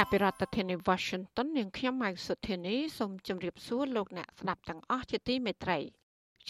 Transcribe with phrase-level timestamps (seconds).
[0.00, 5.78] ចាប់ពីរដ្ឋធានី Washington នាងខ្ញុំម៉ៅសុធានីសូមជម្រាបសួរលោកអ្នកស្ដាប់ទាំងអស់ជាទីមេត្រី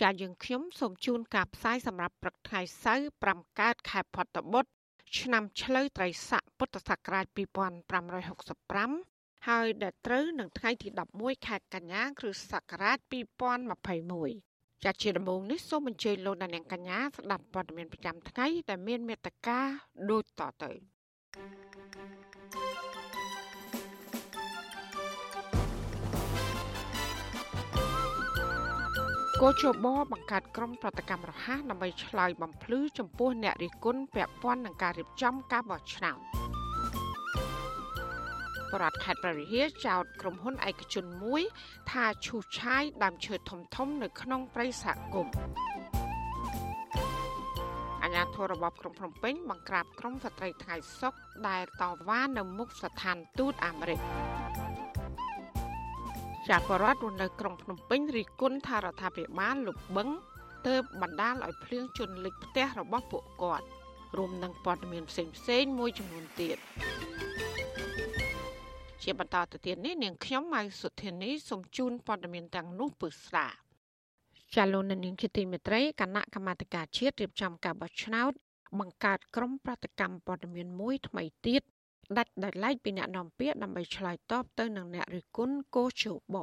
[0.00, 4.70] ចាយើងខ្ញុំសូមជូនការផ្សាយសម្រាប់ព្រឹកថ្ងៃសៅរ៍5កើតខែផុតបុត្រ
[5.18, 10.88] ឆ្នាំឆ្លូវត្រីស័កពុទ្ធសករាជ2565ហើយដែលត្រូវនឹងថ្ងៃទី
[11.18, 12.98] 11ខែកញ្ញាគ្រិស្តសករាជ
[14.10, 19.58] 2021ចាជាដំបូងនេះសូមអញ្ជើញលោកអ្នកនាងកញ្ញាស្ដាប់ព័ត៌មានប្រចាំថ្ងៃដែលមានមេត្តា
[20.10, 20.70] ដូចតទៅ
[22.52, 22.85] thank you
[29.42, 36.18] គោជបបង្កើតក្រុមប្រតិកម្មរហ័សដើម្បីឆ្លើយបំភ្លឺចំពោះអ្នករិះគន់ពាក់ព័ន្ធនឹងការរៀបចំការបោះឆ្នោត
[38.72, 41.42] បរដ្ឋខេត្តប្រវិហារចោទក្រុមហ៊ុនឯកជនមួយ
[41.90, 45.34] ថាឈូសឆាយដើមឈើធំធំនៅក្នុងព្រៃសហគមន៍
[48.02, 51.14] អាញាធររបបក្រុងភ្នំពេញបង្ក្រាបក្រុមស្ត្រីថ្ងៃសុក
[51.48, 54.00] ដែលតវ៉ានៅមុខស្ថានទូតអាមេរិក
[56.48, 60.08] ចាបរដ្ឋនៅក្រុងភ្នំពេញរីគុណថារដ្ឋាភិបាលលុបបឹង
[60.66, 63.66] ទើបបណ្ដាលឲ្យភ្លៀងជន់លិចផ្ទះរបស់ពួកគាត់
[64.16, 66.56] រួមនឹងព័ត៌មានផ្សេងផ្សេងមួយចំនួនទៀត
[69.02, 73.48] ជាបន្តទៅទៀតនេះនាងខ្ញុំម៉ៅសុធានីសូមជូនព័ត៌មានទាំងនោះពឹស្ដា
[74.54, 78.32] ចាលោកនាងជាទីមេត្រីគណៈកម្មាធិការជាតិរៀបចំការបោះឆ្នោត
[78.78, 81.62] បង្កើតក្រុមប្រតិកម្មព័ត៌មានមួយថ្មីទៀត
[82.18, 86.36] ដាច់ដោយឡែកពីអ្នកនាំពាក្យដើម្បីឆ្លើយតបទៅនឹងអ្នករិះគន់កោជប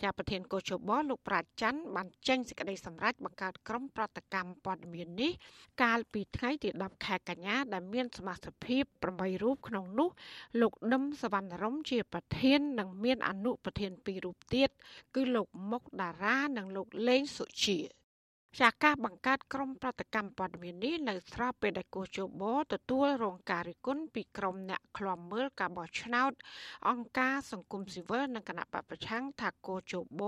[0.00, 5.32] ជាប្រធានកោជបលោកប្រាជ្ញច័ន្ទបានចេញសេចក្តីសម្រេចបង្កើតក្រុមប្រតិកម្មព័ត៌មាននេះ
[5.82, 8.84] កាលពីថ្ងៃទី10ខែកញ្ញាដែលមានសមាជិកភាព
[9.14, 10.08] 8រូបក្នុងនោះ
[10.60, 14.68] លោកដឹមសវណ្ណរមជាប្រធាននិងមានអនុប្រធាន2រូបទៀត
[15.14, 17.78] គឺលោកមុកតារានិងលោកលេងសុជា
[18.60, 22.42] ចាការបង្កើតក្រុមប្រតិកម្មព័ត៌មាននេះនៅស្របពេលដែលគូជប
[22.72, 26.32] ទទួលរងការរិះគន់ពីក្រុមអ្នកឃ្លាំមើលការបោះឆ្នោត
[26.88, 30.22] អង្គការសង្គមស៊ីវិលនិងគណៈបព្វប្រឆាំងថាគូជប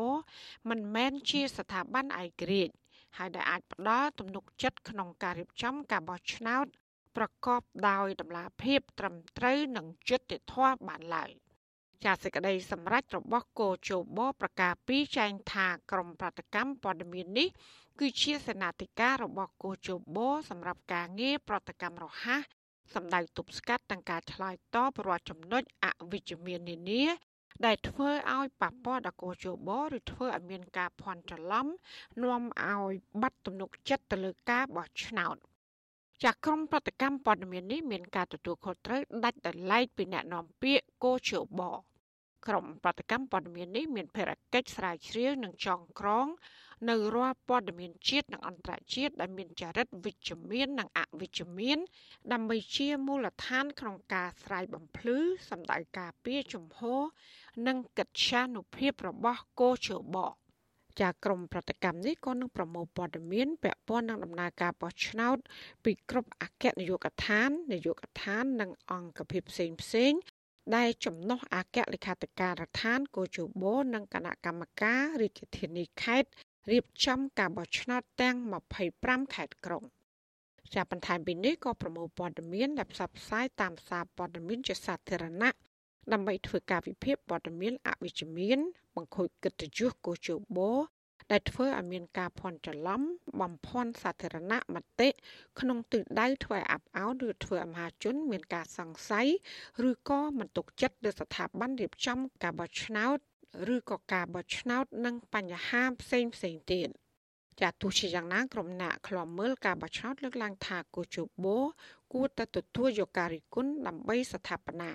[0.69, 2.75] មិនមែនជាស្ថាប័នឯករាជ្យ
[3.17, 6.67] ហើយដែលអាចផ្ដល់ទំនុកចិត្តក្នុងការរៀបចំការបោះឆ្នោត
[7.17, 11.31] ប្រកបដោយតម្លាភាពត្រឹមត្រូវនិងយុត្តិធម៌បានឡើយ
[12.05, 17.49] ចាសសេចក្តីសម្រេចរបស់គោជបប្រកាសពីចែងថាក្រមប្រតិកម្មព័ត៌មាននេះ
[18.00, 20.19] គឺជាសេនាធិការរបស់គូជប
[20.50, 22.43] សម្រាប់ការងារប្រតិកម្មរហ័ស
[22.94, 27.04] សម្ដៅទប់ស្កាត់ទាំងការឆ្លើយតបរាល់ចំណុចអវិជ្ជមាននានា
[27.66, 31.66] ដែលធ្វើឲ្យប៉ះពាល់ដល់គូជបឬធ្វើឲ្យមានការភ័ន្តច្រឡំ
[32.22, 35.37] នាំឲ្យបាត់ទំនុកចិត្តទៅលើការបោះឆ្នោត
[36.22, 41.62] ចាក់ក្រុមប្រតិកម្មព័ត៌មាននេះមានការទទួលខុសត្រូវដាច់ដោយឡែកពីអ្នកនាំពាក្យគូជប
[42.47, 46.27] ក្រុមប្រតិកម្មព័ត៌មាននេះមានភារកិច្ចស្រាវជ្រាវនិងចងក្រង
[46.89, 51.79] នៅរាល់ព័ត៌មានជាតិនិងអន្តរជាតិដែលមានចរិតវិជ្ជមាននិងអវិជ្ជមាន
[52.33, 55.19] ដើម្បីជាមូលដ្ឋានក្នុងការស្រាយបំភ្លឺ
[55.51, 57.03] សម្ដៅការពារជំហរ
[57.67, 60.17] និងកិត្យានុភាពរបស់កោជប
[61.01, 65.37] ចាក្រមប្រតិកម្មនេះក៏នឹងប្រមូលព័ត៌មានពាក់ព័ន្ធនឹងដំណើរការបោះឆ្នោត
[65.84, 70.13] ពីគ្រប់អគ្គនាយកដ្ឋាននាយកដ្ឋាន និងអង្គភាពផ្សេងផ្សេង
[70.77, 73.65] ដែលចំណុះអគ្គលេខាធិការដ្ឋានកោជប
[73.95, 76.29] និងគណៈកម្មការរាជធានីខេត្ត
[76.71, 78.37] រៀបចំការបោះឆ្នោតទាំង
[78.85, 79.85] 25ខេត្តក្រុង
[80.75, 85.51] ជាបន្ថែមពីនេះក៏ប្រមូលព័ត៌មានដែលផ្សព្វផ្សាយតាមសារព័ត៌មានជាសាធារណៈ
[86.13, 88.59] ដើម្បីធ្វើការវិភាគព័ត៌មានអវិជ្ជមាន
[88.97, 90.61] បង្ខូចកិត្តិយសកោជប
[91.31, 93.03] ដែលធ្វើឲ្យមានការភ័ន្តច្រឡំ
[93.41, 95.09] បំភាន់សាធារណមតិ
[95.60, 99.28] ក្នុងទិសដៅធ្វើឲ្យអាប់អោនឬធ្វើឲ្យមហាជន មានការសង្ស័យ
[99.89, 103.19] ឬក៏មិនទុកចិត្តលើស្ថាប័នរៀបចំការបោះឆ្នោត
[103.74, 106.89] ឬក៏ការបោះឆ្នោតនិងបញ្ហាផ្សេងផ្សេងទៀត
[107.60, 111.59] ចាទោះជាយ៉ាងណាក្រុមអ្នកខ្លំមើលការបោះឆ្នោតលើកឡើងថាគូជបោ
[112.12, 114.92] គួរតែទទួលយកការរិះគន់ដើម្បីស្ថាបនា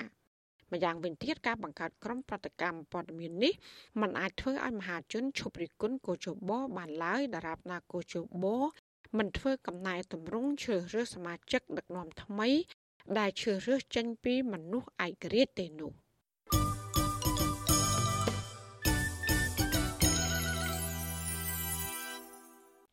[0.72, 3.54] ម្យ៉ាងវិញទៀតការបង្កើតក្រុមប្រតិកម្មព័ត៌មាននេះ
[4.02, 8.58] มันអាចធ្វើឲ្យមហាជនឈប់រិះគន់គូជបោបានឡើយដរាបណាគូជបោ
[9.18, 12.50] មិនធ្វើកំណែតម្រង់ជ្រើសរើសសមាជិកដឹកនាំថ្មី
[13.20, 15.94] ដែលជ្រើសរើសចេញពីមនុស្សឯករាជ្យទេនោះ។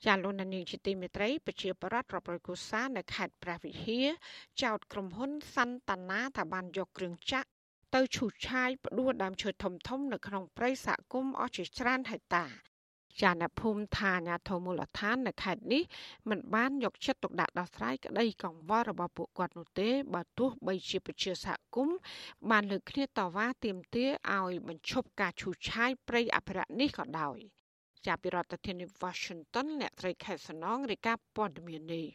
[0.07, 4.09] ចាលោកនានីជាទីមេត្រីប្រជាប្រដ្ឋរាប់រយគូសានៅខេត្តព្រះវិហារ
[4.63, 7.49] ចោតក្រុមហ៊ុនសាន់តាណាថាបានយកគ្រឿងចាក់
[7.95, 12.45] ទៅឈូសឆាយផ្ដួលដើមឈើធំធំនៅក្នុងព្រៃសហគមន៍អស់ជាច្រើនហិកតា
[13.23, 15.83] ចាអ្នកភូមិថាអាញាធមូលដ្ឋាននៅខេត្តនេះ
[16.31, 21.97] មិនបានយកចិត្តទុកដាក់ដោះស្រាយក្តីកង្វល់របស់ពួកគាត់នោះទេបើទោះបីជាប្រជាសហគមន៍
[22.51, 27.56] បានលើកគ្នាតវ៉ាទាមទារឲ្យបញ្ឈប់ការឈូសឆាយព្រៃអភិរក្សនេះក៏ដោយ
[28.07, 32.07] ចាប់ពីរដ្ឋធានី Washington អ្នកត្រីខេត្តសំណងរាយការណ៍ព័ត៌មាននេះ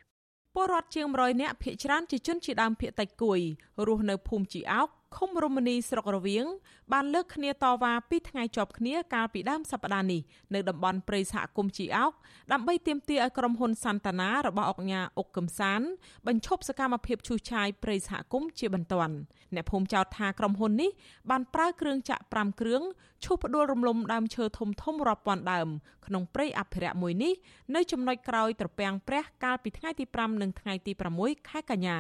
[0.54, 3.40] ពលរដ្ឋជាង100នាក់ភ ieck ច្រើនជាជនជាដើមភ ieck តិចគួយ
[3.88, 6.46] រស់នៅភូមិជីអោក ឃុំរមនីស្រុករវៀង
[6.94, 10.22] បានលើកគ្នាតវ៉ាពីថ្ងៃជាប់គ្នាកាលពីដើមសប្តាហ៍នេះ
[10.54, 12.12] នៅតំបន់ព្រៃសហគមន៍ជីអោក
[12.52, 15.82] ដើម្បីទាមទារឲ្យក្រុមហ៊ុនសាន់តាណារបស់អង្គការអុកកឹមសាន
[16.28, 19.16] បញ្ឈប់សកម្មភាពឈូសឆាយព្រៃសហគមន៍ជាបន្ទាន់
[19.56, 20.92] អ្នកភូមិចោទថាក្រុមហ៊ុននេះ
[21.30, 22.82] បានប្រើគ្រឿងចាក់5គ្រឿង
[23.24, 25.68] ឈូសផ្ដួលរំលំដើមឈើធំធំរាប់ពាន់ដើម
[26.06, 27.34] ក្នុងព្រៃអភិរក្សមួយនេះ
[27.76, 30.92] នៅចំណុចក្រោយត្រពាំងព្រះកាលពីថ្ងៃទី5និងថ្ងៃទី
[31.22, 31.98] 6ខែកញ្ញា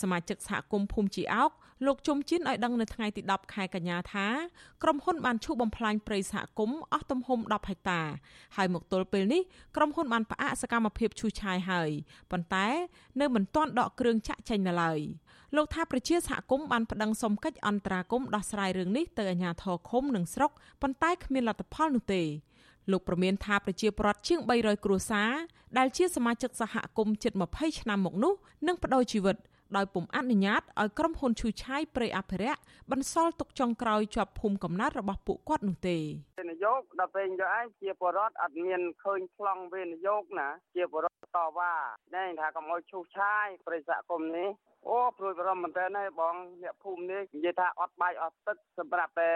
[0.00, 1.50] សមាជិកសហគមន៍ភូមិជីអោក
[1.86, 4.26] លោកជុំជិនឲ្យដឹងនៅថ្ងៃទី10ខែកញ្ញាថា
[4.82, 8.00] ក្រុមហ៊ុនបានឈូសបំផ្លាញព្រៃសហគមន៍អស់ទំហំ10ហិកតា
[8.56, 9.42] ហើយមកទល់ពេលនេះ
[9.76, 11.90] ក្រុមហ៊ុនបានផ្អាកសកម្មភាពឈូសឆាយហើយ
[12.30, 12.66] ប៉ុន្តែ
[13.20, 15.00] នៅមិនទាន់ដកគ្រឿងចាក់ចេញនៅឡើយ
[15.56, 20.50] លោកថាប្រជាសហគមន៍បានប្តឹងសុំកិច្ចអន្តរាគមន៍ដោះស្រាយរឿងនេះទៅអាជ្ញាធរឃុំនិងស្រុក
[20.82, 22.22] ប៉ុន្តែគ្មានលទ្ធផលនោះទេ
[22.90, 25.30] លោកប្រមានថាប្រជាពលរដ្ឋជាង300គ្រួសារ
[25.78, 28.34] ដែលជាសមាជិកសហគមន៍ជិត20ឆ្នាំមកនោះ
[28.66, 29.36] នឹងបដូរជីវិត
[29.76, 32.60] ដោយពុំអនុញ្ញាតឲ្យក្រុមហ៊ុនឈូឆាយព្រៃអភិរក្ស
[32.90, 35.98] បន្សល់ទុកចុងក្រោយជាប់ភូមិកំណើតរបស់ពួកគាត់នោះទេ
[36.40, 41.72] វិនិយោគដល់ពេលយកឯងជាបរដ្ឋអត់មានឃើញខ្លងវិនិយោគណា ជាបរដ្ឋតវ៉ា
[42.14, 44.50] តែថាកុំឲ្យឈូឆាយព្រៃសហគមន៍នេះ
[44.88, 49.32] អូព្រួយបារម្ភមែនតើហើយបងអ្នកភូមិនេះនិយាយថាអត់បាយអត់ទឹកសម្រាប់តែ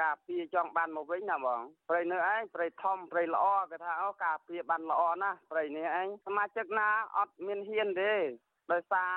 [0.00, 6.88] ការពារចង់បានមកវិញណាបងព្រៃនៅឯងព្រៃធំព្រៃល្អគេថាអូការពារបានល្អណាស់ព្រៃនេះឯងសមាជិកណា
[7.18, 8.14] អត់មានហ៊ានទេ
[8.72, 9.10] ដោយសារ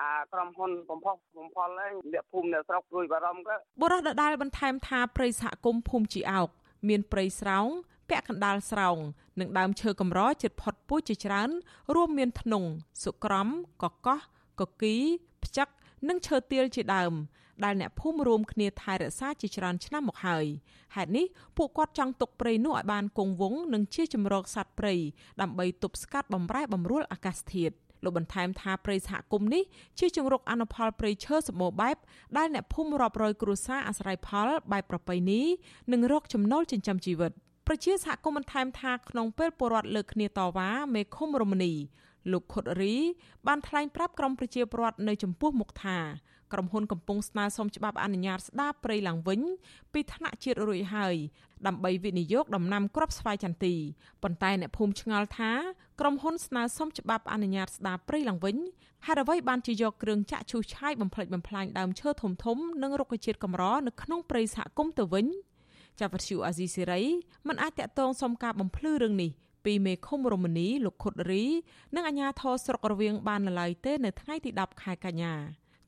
[0.00, 6.48] អាក្រុមហ៊ុនបំផុសបំផុលឯងអ្នកភូមិអ្នកស្រុកព្រួយបារម្ភក៏បុរសដដែលបន្ថែមថាព្រៃសហគមន៍ភូមិជីអោក
[6.88, 7.66] មានព្រៃស្រោង
[8.08, 8.98] ពាក់កណ្ដាលស្រោង
[9.40, 11.50] និងដើមឈើកម្រជិតផុតពូជជាច្រើន
[11.94, 12.68] រួមមានធ្នង់
[13.04, 13.48] សុក្រំ
[13.82, 14.20] កកោះ
[14.60, 14.96] កគី
[15.44, 15.68] ផ្ចឹក
[16.08, 17.14] និងឈើទាលជាដើម
[17.64, 20.46] ដែលអ្នកភូមិរួមគ្នាថែរក្សាជាច្រើនឆ្នាំមកហើយ
[20.94, 21.26] ហេតុនេះ
[21.56, 24.94] ពួកគាត់ចង់ទុកព្រៃនោះឲ្យបានគង់វង្សនិងជាជំរកសត្វព្រៃ
[25.40, 27.74] ដើម្បីទប់ស្កាត់បំរែបំរួលអាកាសធាតុ
[28.04, 29.62] លោកបន្ថែមថាព្រៃសហគមន៍នេះ
[29.98, 31.96] ជាជង្រុកអនុផលព្រៃឈើសម្បូរបែប
[32.36, 35.40] ដែលអ្នកភូមិរាប់រយគ្រួសារអាស្រ័យផលបែបប្រពៃណី
[35.92, 37.32] និងរកចំណូលចិញ្ចឹមជីវិត
[37.66, 41.72] ប្រជាសហគមន៍បន្ថែមថាក្នុងពេលពលរដ្ឋលើកគ្នាតវ៉ាមេឃុំរមនី
[42.32, 42.94] លោកខុតរី
[43.46, 45.98] បានថ្លែងប្រាប់ក្រុមប្រជាពលរដ្ឋនៅចំពោះមុខថា
[46.52, 49.40] ក្រុមហ៊ុនកំពុងស្នើសុំច្បាប់អនុញ្ញាតស្ដារព្រៃឡើងវិញ
[49.92, 51.16] ពីថ្នាក់ជាតិរួចហើយ
[51.66, 53.74] ដើម្បីវិនិយោគដំណាំគ្រាប់ស្វាយចន្ទី
[54.22, 55.52] ប៉ុន្តែអ្នកភូមិឆ្ងល់ថា
[56.00, 58.56] ក្រុមហ៊ុនស្នើសុំច្បាប់អនុញ្ញាតស្ដារព្រៃឡើងវិញ
[59.06, 65.26] ហេតុអ្វីបានជាយកគ្រឿងចាក់ឈូសឆាយបំផ្លិចបំផ្លាញដើមឈើធំធំនិងរុក្ខជាតិកម្រនៅក្នុងព្រៃសហគមន៍ទៅវិញ
[66.00, 67.02] ចាវត្ថុអាស៊ីសេរី
[67.48, 69.30] មិនអាចតកតងសុំការបំភ្លឺរឿងនេះ
[69.64, 71.44] ពីមេឃុំរមនីលោកខុតរី
[71.94, 75.34] និងអាជ្ញាធរស្រុករវៀងបាននៅឡើយទេនៅថ្ងៃទី10ខែកញ្ញា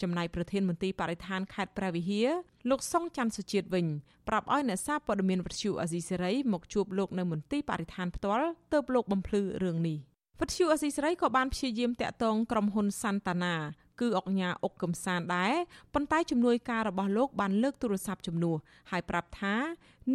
[0.02, 2.28] ចំណែកប្រធានមន្ទីរបរិស្ថានខេត្តព្រះវិហារ
[2.70, 3.86] លោកសុងច័ន្ទសុជាតិវិញ
[4.28, 9.98] ប្រាប់ឲ្យអ្នកសារព័ត៌មានវិទ្យុអាស៊ីសេរីមកជួបលោកនៅមន្ទីរបរិស្ថានផ្ទាល់ទើបលោកបំភ្លឺរឿងនេះ
[10.40, 13.56] វិទ្យុអាស៊ីសេរីក៏បានព្យាយាមតាក់ទងក្រុមហ៊ុនសាន់តាណា
[14.00, 15.52] គឺអុកញ៉ាអុកកំសានដែរ
[15.94, 18.56] ប៉ុន្តែជំនួយការរបស់លោកបានលើកទូរស័ព្ទជំនួស
[18.90, 19.54] ហើយប្រាប់ថា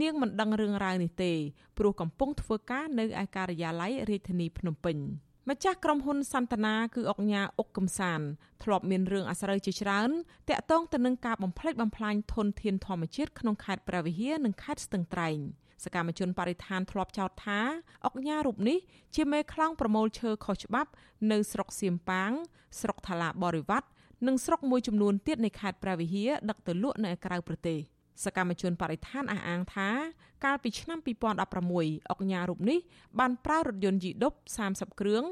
[0.02, 1.34] នាងមិនដឹងរឿងរ៉ាវនេះទេ
[1.78, 4.98] ព្រោះកំពុងធ្វើការនៅឯការិយាល័យរាជធានីភ្នំពេញ។
[5.48, 8.22] ម្ចាស់ក្រុមហ៊ុនសន្តានាគឺអុកញ៉ាអុកកំសាន
[8.64, 10.10] ធ្លាប់មានរឿងអាស្រូវជាច្រើន
[10.50, 15.38] តាក់ទងទៅនឹងការបំផ្លិចបំផ្លាញធនធានធម្មជាតិក្នុងខេត្តព្រះវិហារនិងខេត្តស្ទឹងត្រែង
[15.84, 17.60] សកម្មជនបរិស្ថានធ្លាប់ចោទថា
[18.06, 18.78] អុកញ៉ារូបនេះ
[19.16, 20.92] ជាមេខ្លោងប្រមូលឈើខុសច្បាប់
[21.32, 22.32] នៅស្រុកសៀមប៉ាង
[22.80, 23.88] ស្រុកថាឡាបរិវត្ត
[24.28, 27.80] និងស្រុកមួយចំនួនទៀតនៃខេត្តព្រះវិហារដឹកទៅលក់នៅក្រៅប្រទេស។
[28.24, 29.90] សកម្មជនបរិស្ថានអះអាងថា
[30.46, 32.80] កាលពីឆ្នាំ2016អុកញ៉ារូបនេះ
[33.20, 34.34] បានប្រើរថយន្តយីដុប
[34.68, 35.24] 30គ្រឿង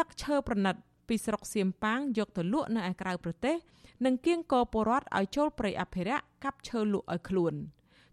[0.00, 0.74] ដឹកឈើប្រណិត
[1.08, 3.56] ពីស្រុកសៀមប៉ាងយកទៅលក់នៅឯក្រៅប្រទេស
[4.04, 7.54] និងគៀងកពលរដ្ឋឲ្យចូលព្រៃអភិរក្សកាប់ឈើលក់ឲ្យខ្លួន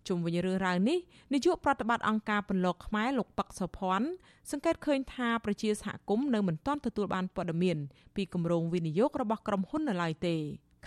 [0.07, 0.97] ជុំវិញរឿងរ៉ាវនេះ
[1.33, 4.09] នាយកប្រតិបត្តិអង្គការពន្លកខ្មែរលោកប៉ាក់សុភ័ណ្ឌ
[4.51, 7.77] សង្កេតឃើញថាប្រជាសហគមន៍នៅមិនទាន់ទទួលបានព័ត៌មាន
[8.15, 10.35] ពីគម្រោងវិនិយោគរបស់ក្រុមហ៊ុននៅឡើយទេ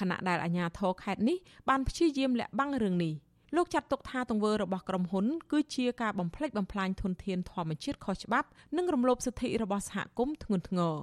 [0.01, 3.15] ខណៈដែលអាជ្ញាធរខេត្តនេះបានព្យាយាមលាក់បាំងរឿងនេះ
[3.57, 10.97] លោកចាត់ទុកថាទង្វើរបស់ក្រុមហ៊ុនគឺជាការបំផ្លិចបំផ្លាញធនធានធម្មជាតិខុសច្បាប់និងរំលោភសិទ្ធិរបស់សហគមន៍ធ្ងន់ធ្ងរ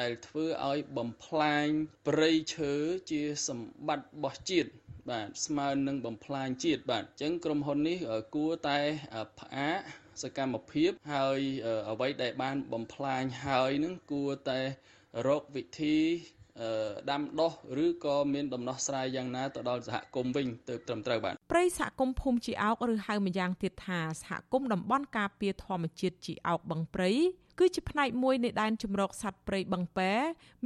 [0.00, 1.66] ដែលធ្វើឲ្យបំផ្លាញ
[2.08, 2.72] ព្រៃឈើ
[3.10, 4.70] ជាសម្បត្តិរបស់ជាតិ
[5.10, 7.98] បាទស្មើនឹងបំផ្លាញជាតិបាទអញ្ចឹងក្រុមហ៊ុននេះ
[8.34, 8.78] គួរតែ
[9.40, 9.78] ផ្អាក
[10.22, 11.40] សកម្មភាពហើយ
[11.90, 14.60] អ្វីដែលបានបំផ្លាញហើយនឹងគួរតែ
[15.28, 15.98] រកវិធី
[17.10, 17.52] ដាំដុះ
[17.84, 27.12] ឬក៏មានដំណោះស្រាយយ៉ាងណាទៅដល់សហគមន៍វិញទើបត្រឹមត្រូវបាទព្រៃសហគមន៍ភូមិជីអោកឬហៅម្យ៉ាងទៀតថាសហគមន៍តំបន់ការពារធម្មជាតិជីអោកបឹងព្រៃ
[27.58, 30.12] គឺជាផ្នែកមួយនៃដែនជម្រកសត្វព្រៃបឹងពែ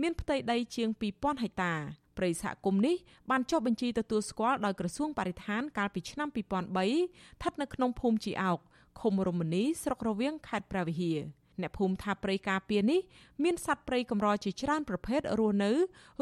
[0.01, 1.75] មានផ្ទៃដីជាង2000ហិកតា
[2.19, 2.97] ព្រៃសហគមន៍នេះ
[3.31, 8.59] បានចុះបញ្ជីទទួលស្គាល់ដោយក្រសួងបរិស្ថានកាលពីឆ្នាំ2003ស្ថិតនៅក្នុងភូមិជីអោក
[9.01, 11.19] ឃុំរមនីស្រុករវៀងខេត្តព្រះវិហារ
[11.63, 13.01] អ្នកភូមិថាព្រៃការពារនេះ
[13.45, 15.73] មានសត្វព្រៃកម្រជាច្រើនប្រភេទរស់នៅ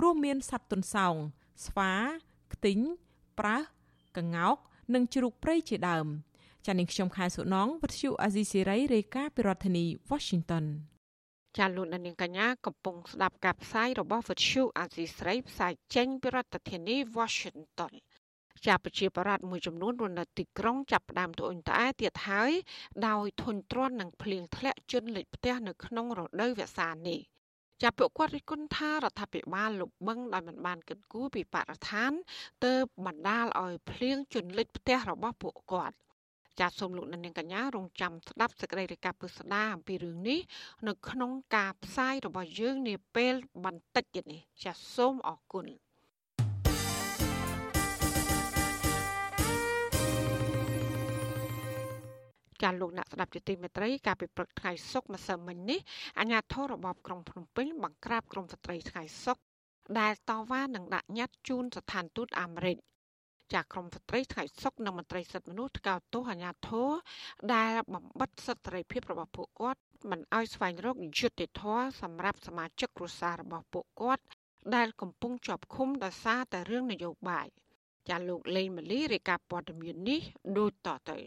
[0.03, 1.15] រួមមានសត្វទន្សោង
[1.67, 1.93] ស្វា
[2.53, 2.81] ខ្ទីង
[3.39, 3.63] ប្រើស
[4.19, 4.57] ក្ងោក
[4.95, 6.07] និងជ្រូកព្រៃជាដើម
[6.67, 10.65] ចានាងខ្ញុំខែសុណងវັດឈូអាស៊ីសេរីរាយការណ៍ពីរដ្ឋធានី Washington
[11.57, 17.93] ចាលោកនាងកញ្ញាកំពុងស្ដាប់ការផ្សាយរបស់វិទ្យុអាស៊ីស្រីផ្សាយចេញពីរដ្ឋធានី Washington
[18.67, 22.53] ជាប្រជាប្រដ្ឋមួយចំនួនរស់នៅទីក្រុងចាប់ផ្ដើមត្អូញត្អែទៀតហើយ
[23.09, 27.21] ដោយធុញទ្រាន់នឹងភ្លៀងធ្លាក់ជន់លិចផ្ទះនៅក្នុងរដូវវស្សានេះ
[27.83, 32.13] ចាប់ពួកគាត់រិះគន់ថារដ្ឋាភិបាលលុបបង្ដោយមិនបានគិតគូរពីបរិស្ថាន
[32.65, 35.97] ទើបបណ្ដាលឲ្យភ្លៀងជន់លិចផ្ទះរបស់ពួកគាត់
[36.61, 40.41] ចាសសូមលោកនាងកញ្ញារងចាំស្ដាប់សេចក្តីរាយការណ៍ពិស្ដារអំពីរឿងនេះ
[40.89, 43.35] នៅក្នុងការផ្សាយរបស់យើងនាពេល
[43.65, 45.67] បន្តិចទៀតនេះចាសសូមអរគុណ
[52.63, 55.81] ចាលោកអ្នកស្ដាប់ជាទីមេត្រីការពិព្រឹកថ្ងៃសុកម្សិលមិញនេះ
[56.19, 59.39] អាជ្ញាធររបបក្រុងភ្នំពេញបង្ក្រាបក្រុមស្ត្រីថ្ងៃសុក
[60.01, 62.77] ដែលតវ៉ានឹងដាក់ញត្តិជូនស្ថានទូតអាមេរិក
[63.55, 66.91] ចាក្រមស្ត្រីថ្ងៃសុកនិងមន្ត្រីសិទ្ធិមនុស្សថ្កោលទោសអាញាធរ
[67.55, 74.23] ដែលបំបិតសិទ្ធិសេរីភាពរបស់ពួកគាត់មិនឲ្យស្វែងរកយុត្តិធម៌សម្រាប់សមាជិកគ្រួសាររបស់ពួកគាត់
[74.75, 77.47] ដែលកំពុងជាប់ឃុំដោយសារតែរឿងនយោបាយ
[78.09, 80.21] ចាលោកលេងម៉ាលីរាយការណ៍ព័ត៌មាននេះ
[80.59, 81.19] ដូចតទៅ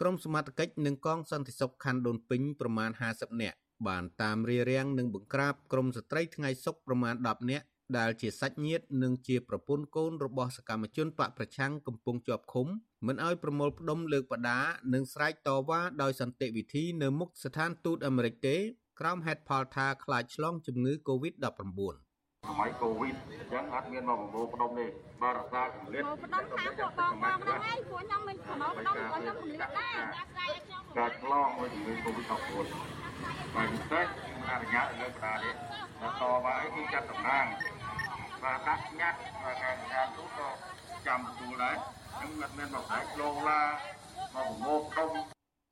[0.00, 3.56] ក្រមសមត្ថកិច្ចនិងកងសន្តិសុខខណ្ឌដូនពេញប្រមាណ50នាក់
[3.88, 7.66] បានតាមរារាំងនិងបង្ក្រាបក្រមស្ត្រីថ្ងៃសុកប្រមាណ10នាក់
[7.98, 12.66] ដែលជាសាច់ញាតិនិងជាប្រពន្ធកូនរបស់សកម្មជនបកប្រឆាំងកំពុងជាប់ឃុំ
[13.06, 14.60] មិនឲ្យប្រមូលផ្ដុំលើកបដា
[14.94, 18.56] និងស្រែកតវ៉ាដោយសន្តិវិធីនៅមុខស្ថានទូតអាមេរិកទេ
[19.00, 22.07] ក្រោមហេតុផលថាខ្លាចឆ្លងជំងឺ Covid-19
[22.46, 24.86] សម័យកូវីដអញ្ចឹងអត់មានមកប្រមូលផ្ដុំទេ
[25.22, 29.98] បើរក្សាគម្លាតផ្ដុំខាងពួកបងបងហ្នឹងឯងពួកខ្ញុំមិនប្រមូលផ្ដុំក៏ខ្ញុំគម្លាតដែរ
[30.96, 34.06] ការឆ្លងមួយជំងឺកូវីដ19បើពិសេស
[34.50, 35.54] អនុញ្ញាតលើបដានេះ
[36.00, 37.46] ដល់តមកអីគឺចាត់តំណាង
[38.42, 40.48] បាទដាក់ញត្តិខាងខាងទូក៏
[41.06, 41.76] ចាំទទួលដែរ
[42.16, 45.10] ហ្នឹងមិនមែនមកតែក្លោឡាមកប្រមូលផ្ដុំ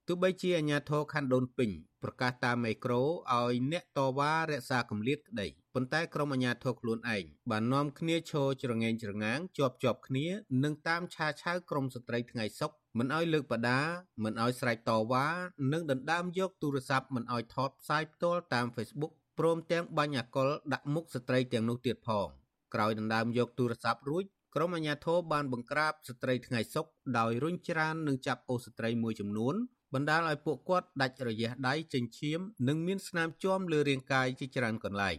[0.08, 1.70] ទោះបីជាអាញាធរខណ្ឌដូនពេញ
[2.06, 10.26] ប្រកាសតាមមេក្រូឲ្យអ្នកតវ៉ារក្សាកម្រិតក្តីប៉ុន្តែក្រុមអាញាធរខ្លួនឯងបាននាំគ្នាឈរច្រងែងច្រងាងជាប់ជាប់គ្នា
[10.64, 13.80] និងតាមឆាឆៅក្រុមស្ត្រីថ្ងៃសុកមិនឲ្យលើកបដា
[14.24, 15.26] មិនឲ្យស្រែកតវ៉ា
[15.72, 22.28] និងដណ្ដើមយកទូរស័ព្ទមិនឲ្យថតផ្សាយផ្ទាល់តាម Facebook ព្រមទាំងបាញ់អាកុលដាក់មុខស្ត្រីទាំងនោះទៀតផង
[22.74, 26.86] ក្រោយដណ្ដើមយកទូរស័ព្ទរួចក្រុមអាជ្ញាធរបានបង្ក្រាបស្ត្រីថ្ងៃសុក
[27.18, 29.54] ដោយរុញច្រាននិងចាប់អូស្ត្រីមួយចំនួន
[29.96, 35.16] បណ្ដាលឲ្យពួកគាត់ដាច់រយះដៃចេញឈាមនិងមានស្នាមជាំលើរាងកាយជាច្រើនកន្លែង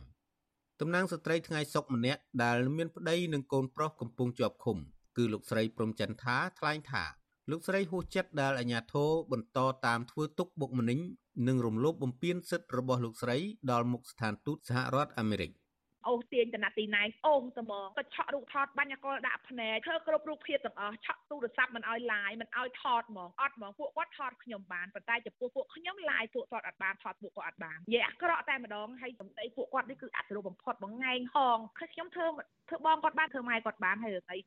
[0.80, 4.78] តំណាងស្ត្រីថ្ងៃសុកម្នាក់ដែលមានប្តីនិងកូនប្រុសកំពុងជាប់ឃុំ
[5.18, 7.04] គឺលោកស្រីព្រំចន្ទថាថ្លែងថា
[7.52, 11.00] លោកស្រីហួសចិត្តដែលអាជ្ញាធរបន្តតាមធ្វើទុកបុកម្នេញ
[11.48, 13.38] និងរំលោភបំពានសិទ្ធិរបស់លោកស្រី
[13.72, 15.52] ដល់មុខស្ថានទូតសហរដ្ឋអាមេរិក។
[16.08, 32.28] អូសទាញតំណាទីណៃអូងត្មងក៏ឆក់រូបថតបាញ់អកលដាក់ភ្នែកធ្វើគ្រប់រូបភាពទាំងអស់ឆក់ទូរស័ព្ទមិនឲ្យឡាយមិនឲ្យថតហ្មងអត់ហ្មងពួកគាត់ថតខ្ញុំបានប៉ុន្តែចំពោះពួកខ្ញុំឡាយពួកគាត់អត់បានថតពួកគាត់អត់បាននិយាយអាក្រក់តែម្ដងហើយសម្ដីពួកគាត់នេះគឺអត្ថរូបបំផុតបងងែងហងខ្ញុំធ្វើ
[32.70, 34.40] ធ្វើបងគាត់បានធ្វើម៉ែគាត់បានហើយហើយ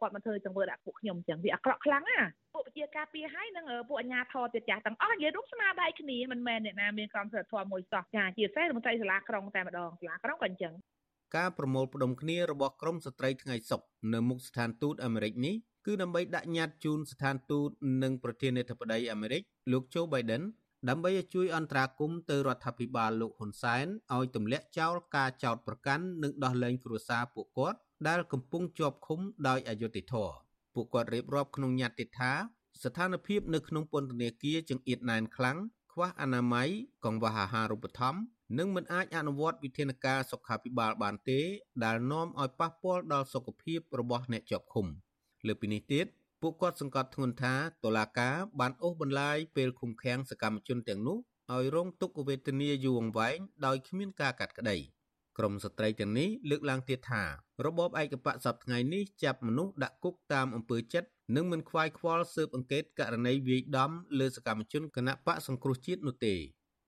[0.00, 2.18] គាត់មកធ្វើចង្វើដាក់ពួកខ្ញុំអញ្ចឹងវាអាក្រក់ខ្លាំងណា
[2.54, 10.74] ពួកវិជាការពារហើយនឹងពួកអាជ្ញាធរទៀតចាស់ទាំងអស់និយាយរួមស្មារតីគ្នាមិនមែនអ្នកណាមានក្រមសីលធម៌មួយសោះចាជាពិសេសមន្ត្រីសាលាក្រុងតែម្ដងសាលាក្រុងក៏អញ្ចឹង
[11.36, 13.80] ការប្រមូលផ្ដុំគ្នារបស់ក្រមស្ត្រីថ្ងៃសុក
[14.12, 15.54] នៅមុខស្ថានទូតអាមេរិកនេះ
[15.86, 17.70] គឺដើម្បីដាក់ញត្តិជូនស្ថានទូត
[18.02, 20.42] និងប្រធានាធិបតីអាមេរិកលោក Joe Biden
[20.88, 30.34] ដើម្បីឲ្យជួយអន្តរាគមន៍ទៅរដ្ឋាភិបាលលោកហ៊ុនសែនឲ្យទម្លាក់ចោលការចោទប្រកាន់និងដោះលែងគ្រួសារពួកគាត់ដែលកំពុងជាប់ឃុំដោយអយុត្តិធម៌
[30.74, 32.32] ពួកគាត់រៀបរាប់ក្នុងញត្តិថា
[32.82, 35.58] ស្ថានភាពនៅក្នុងពន្ធនាគារចង្អៀតណែនខ្លាំង
[35.92, 36.68] ខ្វះអនាម័យ
[37.04, 38.20] កង្វះអាហារូបត្ថម្ភ
[38.58, 41.40] និងមិនអាចអនុវត្តវិធានការសុខាភិបាលបានទេ
[41.84, 44.86] ដែលនាំឲ្យប៉ះពាល់ដល់សុខភាពរបស់អ្នកជាប់ឃុំ
[45.46, 46.06] លើពីនេះទៀត
[46.42, 47.54] ពួកគាត់សង្កត់ធ្ងន់ថា
[47.84, 51.18] តុលាការបានអូសបន្លាយពេលឃុំឃាំងសកម្មជនទាំងនោះ
[51.52, 54.76] ឲ្យរងទុក្ខវេទនាយូរអង្វែងដោយគ្មានការកាត់ក្តី
[55.38, 57.22] ក្រមស្ត្រីទាំងនេះលើកឡើងទៀតថា
[57.64, 66.34] របបឯកបកសពថ្ងៃនេះចាប់មនុស្សដាក់គុកតាមអំពើចិត្តនិងមិនខ្វាយខ្វល់ស៊ើបអង្កេតករណីវាយដំលើសកម្មជនគណៈបកសង្គ្រោះជាតិនោះទេ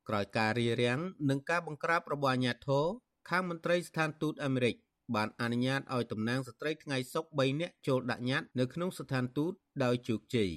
[0.08, 2.86] ក្រោយការរារាំងនិងការបង្ក្រាបរបស់អាជ្ញាធរ
[3.30, 4.76] ខាងមន្ត្រីស្ថានទូតអាមេរិក
[5.14, 9.52] បានអនុញ្ញាតឲ្យតំណាងស្ត្រីថ្ងៃសុក3នាក់ចូលដាក់ញត្តិនៅក្នុងស្ថានទូត
[9.84, 10.50] ដោយជោគជ័យ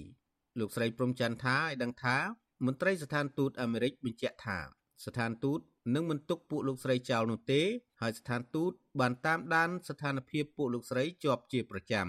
[0.59, 2.17] លោកស្រីព្រំច័ន្ទថាឲ្យដឹងថា
[2.65, 4.57] មន្ត្រីស្ថានទូតអាមេរិកបញ្ជាក់ថា
[5.05, 5.59] ស្ថានទូត
[5.95, 7.61] នឹងមិនទុកពួកលោកស្រីចោលនោះទេ
[8.01, 12.07] ហើយស្ថានទូតបានតាមដានស្ថានភាពពួកលោកស្រីជាប់ជាប្រចាំ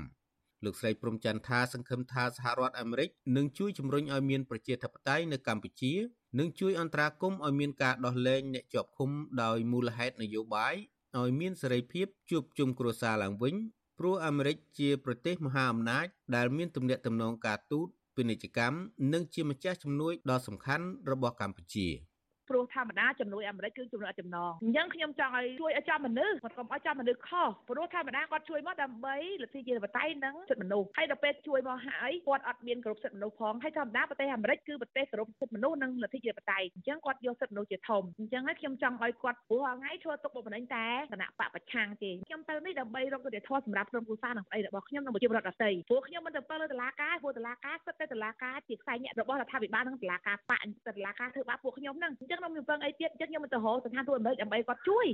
[0.64, 5.92] លោកស្រីព្រំច័ន្ទថាសង្ឃឹមថាសហរដ្ឋអាមេរិកនឹងជួយជំរុញឲ្យមានប្រជាធិបតេយ្យនៅកម្ពុជា
[6.38, 9.10] និងជួយអន្តរាគមន៍ឲ្យមានការដោះលែងអ្នកជាប់ឃុំ
[9.42, 10.74] ដោយមូលហេតុនយោបាយ
[11.18, 13.54] ឲ្យមានសេរីភាពជួបជុំគ្រួសារឡើងវិញ
[13.98, 18.76] ព្រោះអាមេរិកជាប្រទេសមហាអំណាចដែលមានទំនាក់ទំនងការទូតពាណិជ្ជកម្ម
[19.12, 21.88] និងជាម្ចាស់ជំនួយដ៏សំខាន់របស់កម្ពុជា។
[22.48, 55.06] ព្រោះធម្មតាជំនួយអាមេរិកគឺជំនួយចំណងអញ្ចឹងខ្ញុំចង់ឲ្យជួយឲ្យចំមនុស្សគាត់កុំឲ្យចំមនុស្សខុសព្រោះធម្មតាគាត់ជួយមកដើម្បីលទ្ធិជាបតៃនិងសិទ្ធិមនុស្សហើយដល់ពេលជួយមកហើយគាត់អត់មានគ្រប់សិទ្ធិមនុស្សផងហើយធម្មតាប្រទេសអាមេរិកគឺប្រទេសគ្រប់សិទ្ធិមនុស្សនិងលទ្ធិជាបតៃអញ្ចឹងគាត់យកសិទ្ធិមនុស្សជាធំអញ្ចឹងហើយខ្ញុំចង់ឲ្យគាត់ព្រោះថ្ងៃធ្វើទុកបុកម្នេញតែគណៈបកប្រឆាំងទេខ្ញុំទៅនេះដើម្បីរកយុត្តិធម៌សម្រាប់ក្រុមគ្រួសារនិងប្តីរបស់ខ្ញុំនិងប្រជាពលរដ្ឋដទៃព្រោះខ្ញុំមិនទៅពើលើតុលាការព្រោះតុលាការសិតតែតុលាការជាខ្សែញាក់របស់រដ្ឋាភិបាលនិងតុលាការបកតុលាការធ្វើបាបពួកខ្ញុំហ្នឹងអញ្ចឹងខ្ញុំពឹងអីទៀតអញ្ចឹងខ្ញុំមិនទៅរកស្ថានទូតអាមេរិកដើម្បីគាត់ជួយ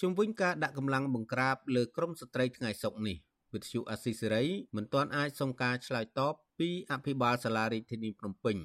[0.00, 3.16] ជុំវិញការដាក់កម្លាំងបង្ក្រាបលើក្រមស្ត្រីថ្ងៃសុកនេះ
[3.54, 4.44] វិទ្យុអាស៊ីសេរី
[4.76, 8.56] មិនទាន់អាចសុំការឆ្លើយតបពីអភិបាលសាលារាជធានីភ្នំពេញ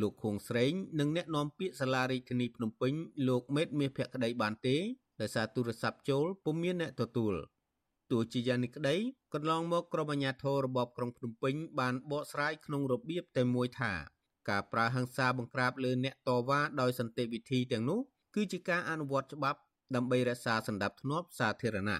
[0.00, 2.92] លោកខួងស្រេងនិងអ្នកនាំពាក្យសាលារាជធានីភ្នំពេញ
[3.28, 4.76] លោកមេតមាសភក្តីបានទេ
[5.20, 7.34] ដោយសារទូរស័ព្ទចូលពុំមានអ្នកទទួល
[8.10, 8.96] ទោះជាយ៉ាងនេះក្តី
[9.34, 13.92] កន្លងមកក្រុមអាជ្ញាធររបបក្រុងភ្នំពេញបានបកស្រាយក្នុងរបៀបតែមួយថា
[14.48, 18.00] ការប្រើហិង្សាបង្ក្រាបលើអ្នកតវ៉ាដោយសន្តិវិធីទាំងនោះ
[18.34, 19.60] គឺជាការអនុវត្តច្បាប់
[19.94, 21.98] ដើម្បីរក្សាសន្តិភាពសាធារណៈ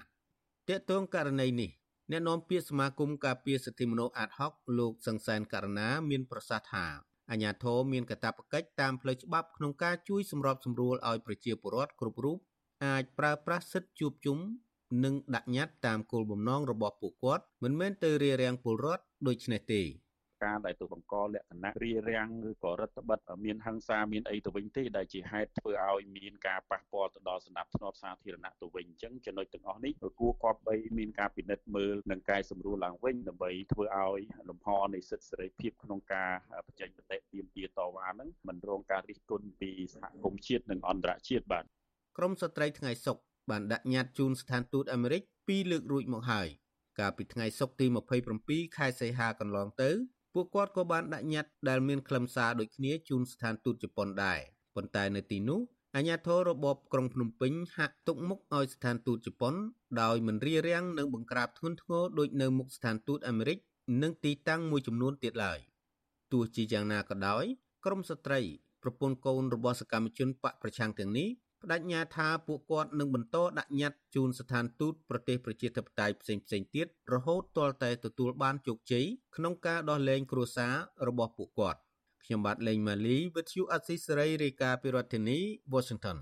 [0.69, 1.71] ទាក់ទងករណីនេះ
[2.11, 6.85] អ្នកនាំពាក្យសមាគមការពារសិទ្ធិមនុស្សអាត់ហុកលោកសង្សានករណាមានប្រសាសន៍ថា
[7.31, 12.37] អាញាធរមានកាតព្វកិច្ចតាមផ្លូវច្បាប់ក្នុងការជួយសម្របសម្រួលឲ្យប្រជាពលរដ្ឋគ្រប់រូប
[12.85, 14.37] អាចប្រើប្រាស់សិទ្ធិជួបជុំ
[15.03, 19.81] និងដាក់ញត្តិតាមគោលបំណងរបស់ពួកគាត់មិនមែនទៅរារាំងពលរដ្ឋដូចនេះទេ
[20.43, 36.31] ការដែលទៅបង្កលក្ខណៈរារាំងឬក៏រដ្ឋបិទមានហិង្សាមានអីទៅវិញទេដែលជាហេតុធ្វើឲ្យមានការប៉ះពាល់ទៅដល់សន្តិភាពសាធារណៈទៅវិញអញ្ចឹងចំណុចទាំងអស់នេះគួរគប្បីមានការពិនិត្យមើលនិងកែសម្រួលឡើងវិញដើម្បីធ្វើឲ្យលំហនៃសិទ្ធិសេរីភាពក្នុងការ
[36.67, 41.63] បញ្ចេញមតិទាមទារតវ៉ាហ្នឹងមិនរងការរិះគន់ពីសហគមន៍ជាតិនិងអន្តរជាតិបាទ
[42.17, 43.17] ក្រមស្ត្រីថ្ងៃសុក
[43.49, 46.47] បានដាក់ញត្តិជូនស្ថានទូតអាមេរិកពីរលើករួចមកហើយ
[46.99, 47.85] កាលពីថ្ងៃសុក្រទី
[48.31, 49.89] 27ខែសីហាកន្លងទៅ
[50.33, 54.39] ពួកគាត់ក៏បានដាក់ញត្តិដែលមានខ្លឹមសារដូចគ្នាជូនស្ថានទូតជប៉ុនដែរ
[54.75, 55.59] ប៉ុន្តែនៅទីនោះ
[55.95, 59.53] អាញាធររបបក្រុងភ្នំពេញហាក់ទុកមុខឲ្យស្ថានទូតជប៉ុន
[60.01, 63.57] ដោយមិនរារាំងនិងបង្ក្រាបធ្ងន់ធ្ងរដូចនៅមុខស្ថានទូតអាមេរិក
[64.01, 65.59] និងទីតាំងមួយចំនួនទៀតឡើយ
[66.31, 67.45] ទោះជាយ៉ាងណាក៏ដោយ
[67.85, 68.39] ក្រមស្ត្រី
[68.83, 71.27] ប្រពន្ធកូនរបស់សកម្មជនបកប្រឆាំងទាំងនេះ
[71.61, 76.43] បដិញ្ញាថាពួកគាត់នឹងបន្តដាក់ញត្តិជូនស្ថានទូតប្រទេសប្រជាធិបតេយ្យផ្សេងៗ
[76.75, 80.73] ទៀតរហូតទាល់តែទទួលបានជោគជ័យក្នុងការដោះលែងគ្រួសារ
[81.07, 81.79] របស់ពួកគាត់
[82.23, 85.39] ខ្ញុំបាទលេងម៉ាលី With you អស៊ីសេរីរាយការណ៍ពីរដ្ឋធានី
[85.73, 86.17] Washington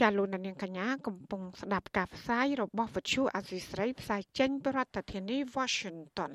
[0.00, 6.32] ចាលោកនាងកញ្ញាកំពុងស្ដាប់ការផ្សាយរបស់ With you អស៊ីសេរីផ្សាយចេញពីរដ្ឋធានី Washington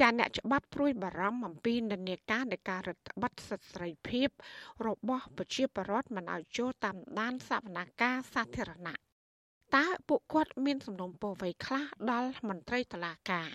[0.00, 4.28] ចាអ្នកច្បាប់ព្រួយបារម្ភអំពីនិន្នាការនៃការរដ្ឋបတ်សិទ្ធិសេរីភាព
[4.86, 8.94] របស់ប្រជាពលរដ្ឋមិនឲ្យចូលតាមដានសវនាការសាធារណៈ
[9.76, 13.50] តើពួកគាត់មានសំណុំពរអ្វីខ្លះដល់មន្ត្រីតុលាការ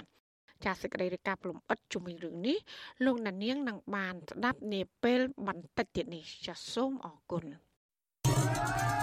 [0.66, 2.58] ចាសសេចក្តីរាយការណ៍ផ្លុំអិតជំវិញរឿងនេះ
[3.06, 7.46] លោកណានៀងនឹងបានស្ដាប់នាពេលបន្តិចទៀតនេះចាសសូមអរគុណ
[8.26, 8.99] thank you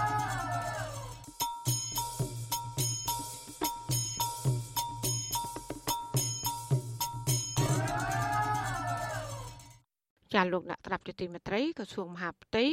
[10.37, 12.65] ចាលោកអ្នកត្រាប់ជាទីមេត្រីក្រសួងមហាផ្ទៃ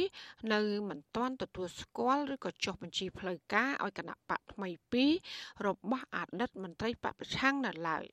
[0.52, 5.12] នៅមិនទាន់ទទួលស្គាល់ឬក៏ចុះបញ្ជីផ្លូវការឲ្យគណៈបកថ្មីពីរ
[5.66, 8.04] របស់អតីតមន្ត្រីបពប្រឆាំងនៅឡើយ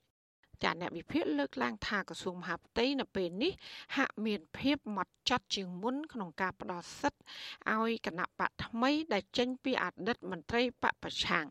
[0.63, 3.53] ចាអ្នកវិភាគលើកឡើងថាក្រសួងមហាផ្ទៃនៅពេលនេះ
[3.97, 7.23] ហាក់មានភាពម៉ត់ចត់ជាងមុនក្នុងការផ្ដល់សិទ្ធិ
[7.73, 11.45] ឲ្យគណៈបកថ្មីដែលចេញពីអតីតមន្ត្រីបពប្រឆាំង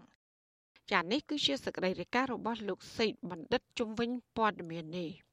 [0.93, 5.30] ចានេះគឺជាសកម្មភាពរបស់លោកសេកបណ្ឌិតជំនាញព័ត៌មាននេះ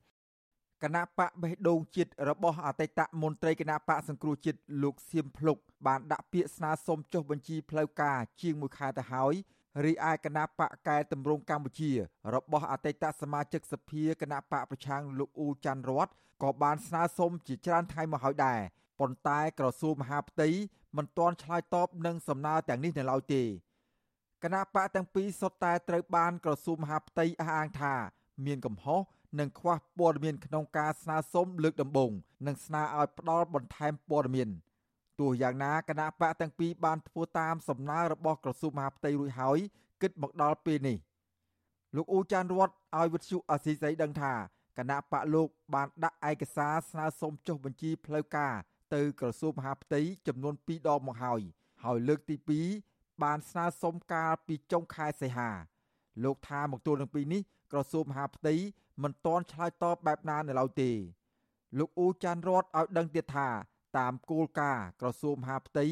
[0.83, 9.33] គណៈបកបេះដូងជាតិរបស់អតីតមន្ត្រីគណៈបកសង្គ្រោះជាតិលោកសៀមភ្លុកបានដាក់ពាក្យស្នើសុំចុះបញ្ជីផ្លូវការជាងមួយខែទៅហើយ
[9.85, 11.91] រីឯគណៈបកកែតម្រង់កម្ពុជា
[12.33, 16.07] របស់អតីតសមាជិកសភាគណៈបកប្រឆាំងលោកអ៊ូច័ន្ទរត
[16.43, 18.59] ក៏បានស្នើសុំជាច្រើនថ្ងៃមកហើយដែរ
[18.99, 20.49] ប៉ុន្តែក្រសួងមហាផ្ទៃ
[20.97, 23.43] មិនទាន់ឆ្លើយតបនឹងសំណើទាំងនេះនៅឡើយទេ
[24.43, 27.93] គណៈបកទាំងពីរសុទ្ធតែត្រូវបានក្រសួងមហាផ្ទៃអះអាងថា
[28.45, 29.01] មានកំហុស
[29.39, 32.11] និងខ្វះព័ត៌មានក្នុងការស្នើសុំលើកដំបូង
[32.47, 34.49] និងស្នើឲ្យផ្ដល់បន្ថែមព័ត៌មាន
[35.19, 39.57] ទោះយ៉ាងណាគណៈបកទាំងពីរបានធ្វើតាមសំណើរបស់ក្រសួងមហាផ្ទៃរួចហើយ
[40.01, 40.97] គិតមកដល់ពេលនេះ
[41.95, 44.33] លោកអ៊ូចានរតឲ្យវិទ្យុអស៊ីសេរីដឹងថា
[44.77, 48.53] គណៈបកលោកបានដាក់ឯកសារស្នើសុំចុះបញ្ជីផ្លូវការ
[48.95, 51.41] ទៅក្រសួងមហាផ្ទៃចំនួន2ដងមកហើយ
[51.83, 52.35] ហើយលើកទី
[52.81, 55.49] 2បានស្នើសុំកាលពីចុងខែសីហា
[56.23, 58.55] លោកថាមកទល់នឹងពេលនេះក្រសួងមហាផ្ទៃ
[59.03, 60.91] មិនទាន់ឆ្លើយតបបែបណានៅឡើយទេ
[61.77, 63.49] លោកអ៊ូចាន់រតឲ្យដឹងទៀតថា
[63.97, 65.85] តាមគោលការណ៍ក្រសួងមហាផ្ទៃ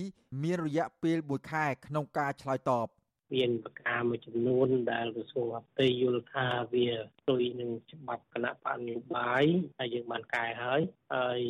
[0.43, 2.87] មានរយៈពេល1ខែក្នុងការឆ្លើយតប
[3.33, 9.43] មានប្រការមួយចំនួនដែលក្រសួងអតីយល់ថាវាស្ទុយនឹងច្បាប់គណៈបកនយោបាយ
[9.79, 10.81] ហើយយើងបានកែហើយ
[11.15, 11.41] ហើយ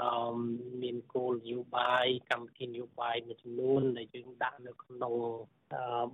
[0.00, 0.36] អឺ
[0.82, 5.14] មានគោលនយោបាយកម្មវិធីនយោបាយមួយចំនួនដែលយើងដាក់នៅក្នុង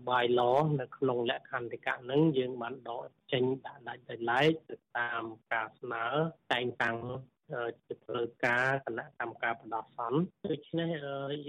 [0.08, 0.40] បាយឡ
[0.80, 5.22] នៅក្នុងលក្ខន្តិកៈហ្នឹងយើងបានដកចេញដាក់ដាច់ដោយឡែកទៅតាម
[5.52, 6.04] ការស្នើ
[6.52, 6.98] តែងតាំង
[7.86, 10.88] ជាផ្លូវការគណៈកម្មការបដោះសន្នដូច្នេះ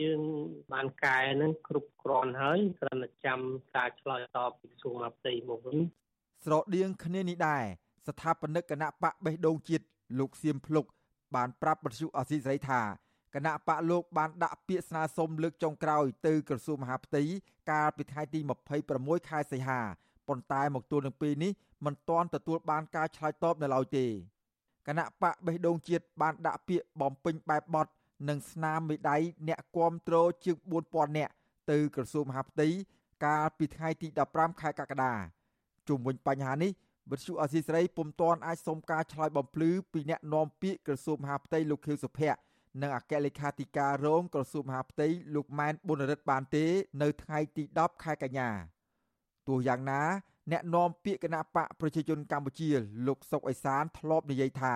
[0.02, 0.22] យើង
[0.74, 3.40] បានកែនឹងគ្រប់គ្រាន់ហើយគ្រាន់តែចាំ
[3.76, 5.78] ការឆ្លើយតបពីក្រសួងអតីមកវិញ
[6.46, 7.64] ស្រដៀងគ្នានេះដែរ
[8.08, 9.86] ស្ថាបនិកគណៈបកបេះដូងជាតិ
[10.20, 10.86] លោកសៀមភ្លុក
[11.36, 12.82] បានប្រាប់បទសុអសីសេរីថា
[13.36, 17.24] គណៈបកលោកបានដាក់ពាក្យស្នើសុំលើកចុងក្រោយទៅក្រសួងមហាផ្ទៃ
[17.72, 18.40] កាលពីថ្ងៃទី
[18.84, 19.82] 26ខែសីហា
[20.28, 21.52] ប៉ុន្តែមកទល់នឹងពេលនេះ
[21.86, 24.06] មិនទាន់ទទួលបានការឆ្លើយតបនៅឡើយទេ
[24.88, 27.88] គណៈបកបេះដូងជាតិបានដាក់ពាក្យបំពេញបែបបទ
[28.30, 29.18] និងស្នាមមេដៃ
[29.48, 30.56] អ្នកគាំទ្រជាង
[30.88, 31.34] 4000នាក់
[31.72, 32.68] ទៅក្រសួងមហាផ្ទៃ
[33.26, 35.14] កាលពីថ្ងៃទី15ខែកក្កដា
[35.88, 36.72] ជុំវិញបញ្ហានេះ
[37.12, 42.40] វិទ្យុអសីសេរីពុំទាន់អាចសុំការឆ្លើយបំភ្លឺពីអ្នកនាំពាក្យក្រសួងមហាផ្ទៃលោកខៀវសុភ័ក្រ
[42.82, 46.66] និងអគ្គលេខាធិការរងក្រសួងមហាផ្ទៃលោកម៉ែនប៊ុនរិទ្ធបានទេ
[47.02, 48.50] នៅថ្ងៃទី10ខែកញ្ញា
[49.48, 50.02] ទោះយ៉ាងណា
[50.52, 52.70] អ្នកនាំពាក្យគណៈបកប្រជាជនកម្ពុជា
[53.08, 54.76] លោកសុកអេសានធ្លាប់និយាយថា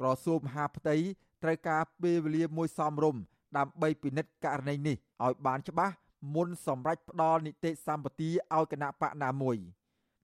[0.00, 0.96] ក្រសួងមហាផ្ទៃ
[1.42, 3.22] ត្រូវការពេលវេលាមួយសមរម្យ
[3.56, 5.94] ដើម្បីពិនិត្យករណីនេះឲ្យបានច្បាស់
[6.34, 9.56] មុនសម្រេចផ្ដល់នីតិសម្បទាឲ្យគណៈបកណាមួយ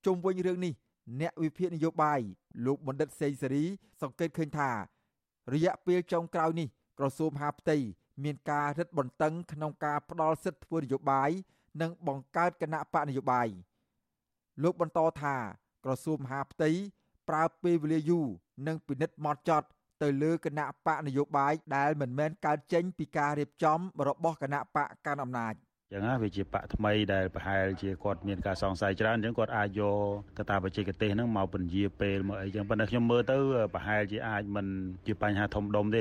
[0.04, 0.74] ជុំវិញរឿងនេះ
[1.20, 2.20] អ្នកវិភាគនយោបាយ
[2.66, 3.64] លោកបណ្ឌិតសេងសេរី
[4.02, 4.70] សង្កេតឃើញថា
[5.52, 7.76] រយៈពេលចុងក្រោយនេះក្រសួងមហាផ្ទៃ
[8.24, 11.30] មានការរឹតបន្តឹងក្នុងការផ្ដល់សិទ្ធិធ្វើនយោបាយ
[11.80, 13.48] និងបង្កើតគណៈបកនយោបាយ
[14.62, 15.36] លោកបន្តថា
[15.84, 16.70] ក្រសួងមហាផ្ទៃ
[17.28, 18.26] ប្រើពេលវេលាយូរ
[18.66, 19.66] និងពិនិត្យម៉ត់ចត់
[20.02, 25.54] ទៅលើគណៈបកនយោបាយដែលមិនមែនកើតចេញពីការរៀបចំរបស់គណៈបកកាន់អំណាច
[25.92, 29.96] ចឹងណាវាជាបកថ្មីដែលប្រហែលជាគាត់មានការសង្ស័យច្រើនអញ្ចឹងគាត់អាចយក
[30.38, 33.36] កតាបច្ចេកទេសហ្នឹងមកពន្យាពេលមកអីចឹងប៉ុន្តែខ្ញុំមើលទៅ
[33.74, 34.66] ប្រហែលជាអាចមិន
[35.06, 36.00] ជាបញ្ហាធំដុំទេ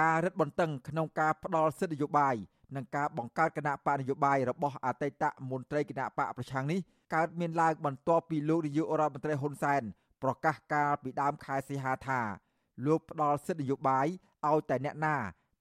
[0.00, 2.34] ការរឹតបន្តឹងក្នុងការផ្ដាល់សិទ្ធិនយោបាយ
[2.76, 6.80] និងការបង្កើតគណៈបកនយោបាយរបស់អតីតមន្ត្រីគណៈបកប្រឆាំងនេះ
[7.14, 9.82] កើតមានឡើងបន្ទាប់ពីលោកនាយករដ្ឋមន្ត្រីហ៊ុនសែន
[10.22, 12.20] ប្រកាសកាលពីដើមខែសីហាថា
[12.86, 14.06] លោកផ្ដល់សិទ្ធិនយោបាយ
[14.48, 15.16] ឲ្យតែអ្នកណា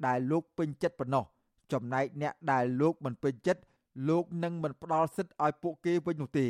[0.08, 1.26] ដែលលោកពេញចិត្តប៉ុណ្ណោះ
[1.74, 3.62] ចំណែកអ្នកដែលលោកមិនពេញចិត្ត
[4.10, 6.48] លោកនឹងមិនផ្ដល់សិទ្ធិឲ្យពួកគេវិញនោះទេ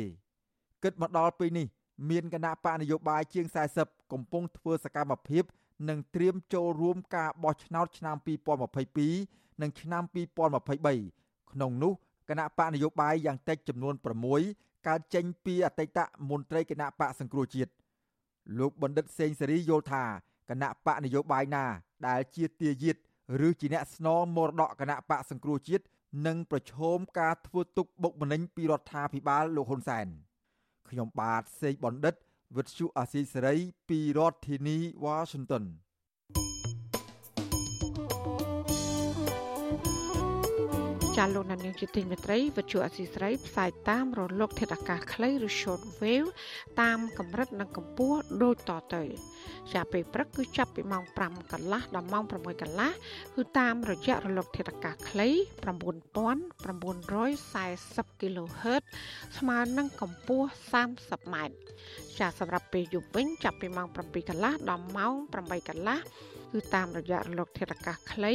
[0.82, 1.66] គិតមកដល់ពេលនេះ
[2.10, 3.46] មានគណៈបកនយោបាយជាង
[3.80, 5.44] 40កំពុងធ្វើសកម្មភាព
[5.88, 8.16] និងត្រៀមចូលរួមការបោះឆ្នោតឆ្នាំ
[8.82, 10.02] 2022 និងឆ្នាំ
[10.72, 11.92] 2023ក្នុងនោះ
[12.28, 13.94] គណៈបកនយោបាយយ៉ាងតិចចំនួន
[14.40, 15.98] 6កើតចេញពីអតីត
[16.30, 17.72] មន្ត្រីគណៈបកសង្គ្រោះជាតិ
[18.58, 20.04] លោកបណ្ឌិតសេងសេរីយល់ថា
[20.50, 21.64] គណៈបកនយោបាយណា
[22.08, 22.96] ដែលជាទាយាទ
[23.46, 25.84] ឬជាអ្នកស្នងមរតកគណៈបកសង្គ្រោះជាតិ
[26.26, 30.06] នឹងប្រឈមការធ្វើទុកបុកម្នេញពីរដ្ឋាភិបាលលោកហ៊ុនសែន
[30.88, 32.14] ខ្ញុំបាទសេកបណ្ឌិត
[32.56, 33.54] វិទ្យុអាស៊ីសេរី
[33.88, 35.64] ពីរដ្ឋធានីវ៉ាស៊ីនតោន
[41.18, 46.28] ចាលោកនាងជាទីមេត្រីវិទ្យុអសីស្រីផ្សាយតាមរលក ធាតុអាកាសខ្លីឬ short wave
[46.80, 49.02] តាមកម្រិតនិងកម្ពស់ដូចតទៅ
[49.72, 52.90] ចាពេលព្រឹកគឺចាប់ពីម៉ោង5កន្លះដល់ម៉ោង6កន្លះ
[53.36, 55.28] គឺតាមរយៈរលក ធាតុអាកាសខ្លី
[55.68, 58.82] 9940 kHz
[59.38, 60.48] ស្មើនឹងកម្ពស់
[60.90, 61.54] 30ម៉ែត្រ
[62.18, 65.98] ចាសម្រាប់ពេលយប់វិញចាប់ពីម៉ោង7កន្លះដល់ម៉ោង8កន្លះ
[66.52, 68.34] គឺតាមរយៈរលកធាតុអាកាសខ្លី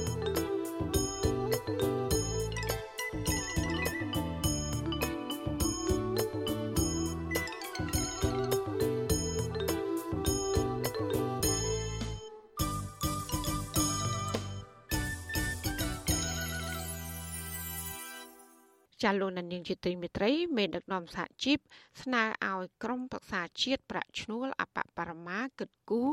[19.01, 21.57] ចាលោកនាងជាទីមេត្រីមេដឹកនាំសហជីព
[22.01, 26.11] ស្នើឲ្យក្រមប្រឹក្សាជាតិប្រាក់ឈ្នួលអបបរមាគិតគូរ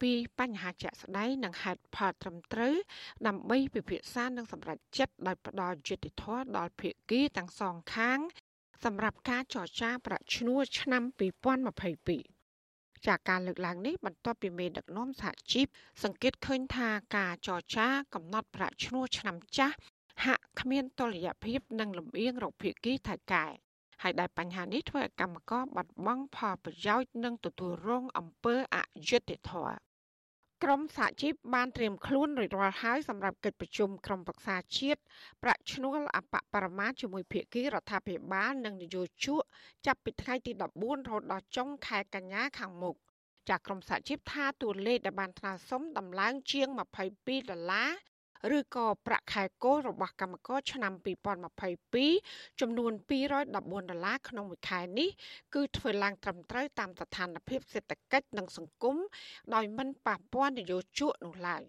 [0.00, 2.74] ពីបញ្ហាជាក់ស្ដែងនិងហេតុផលត្រឹមត្រូវ
[3.26, 8.18] ដើម្បីពិភាក្សានិងសម្រេចចិត្តដោយផ្ដល់យុត្តិធម៌ដល់ភាគីទាំងសងខាង
[8.84, 11.02] សម្រាប់ការចរចាប្រាក់ឈ្នួលឆ្នាំ
[12.44, 15.66] 2022ចាកការលើកឡើងនេះបន្ទាប់ពីមេដឹកនាំសហជីព
[16.02, 19.76] សង្កេតឃើញថាការចរចាកំណត់ប្រាក់ឈ្នួលឆ្នាំចាស់
[20.24, 23.46] ហាក់គ្មានតុល្យភាពនិងលំអៀងរកភាគីថៃកែ
[24.02, 28.78] ហើយដែលបញ្ហានេះធ្វើឲ្យកម្មករបាត់បង់ផលប្រយោជន៍និងទទួលរងអំពើអ
[29.08, 29.76] យុត្តិធម៌
[30.64, 35.00] ក្រមសហជីពបានត្រៀមខ្លួនរួចរាល់ហើយសម្រាប់កិច្ចប្រជុំក្រុមប្រឹក្សាជាតិ
[35.42, 39.42] ប្រាក់ឈ្នួលអបបរមាជាមួយភាគីរដ្ឋាភិបាលនិងនយោជក
[39.86, 42.96] ចាប់ពីថ្ងៃទី14រហូតដល់ចុងខែកញ្ញាខាងមុខ
[43.48, 46.68] ចាក្រមសហជីពថាតួលេខដែលបានថ្នើសុំដំឡើងជាង
[47.08, 47.90] 22ដុល្លារ
[48.56, 50.92] ឬក៏ប្រាក់ខែគោលរបស់កម្មករឆ្នាំ
[51.76, 53.60] 2022ចំនួន214ដុ
[53.96, 55.08] ល្លារក្នុងមួយខែនេះ
[55.54, 58.96] គឺធ្វើឡើងត្រឹមត្រូវតាមស្ថានភាពសេដ្ឋកិច្ចនិងសង្គម
[59.54, 61.64] ដោយមិនប៉ះពាល់នយោជកនោះឡើយ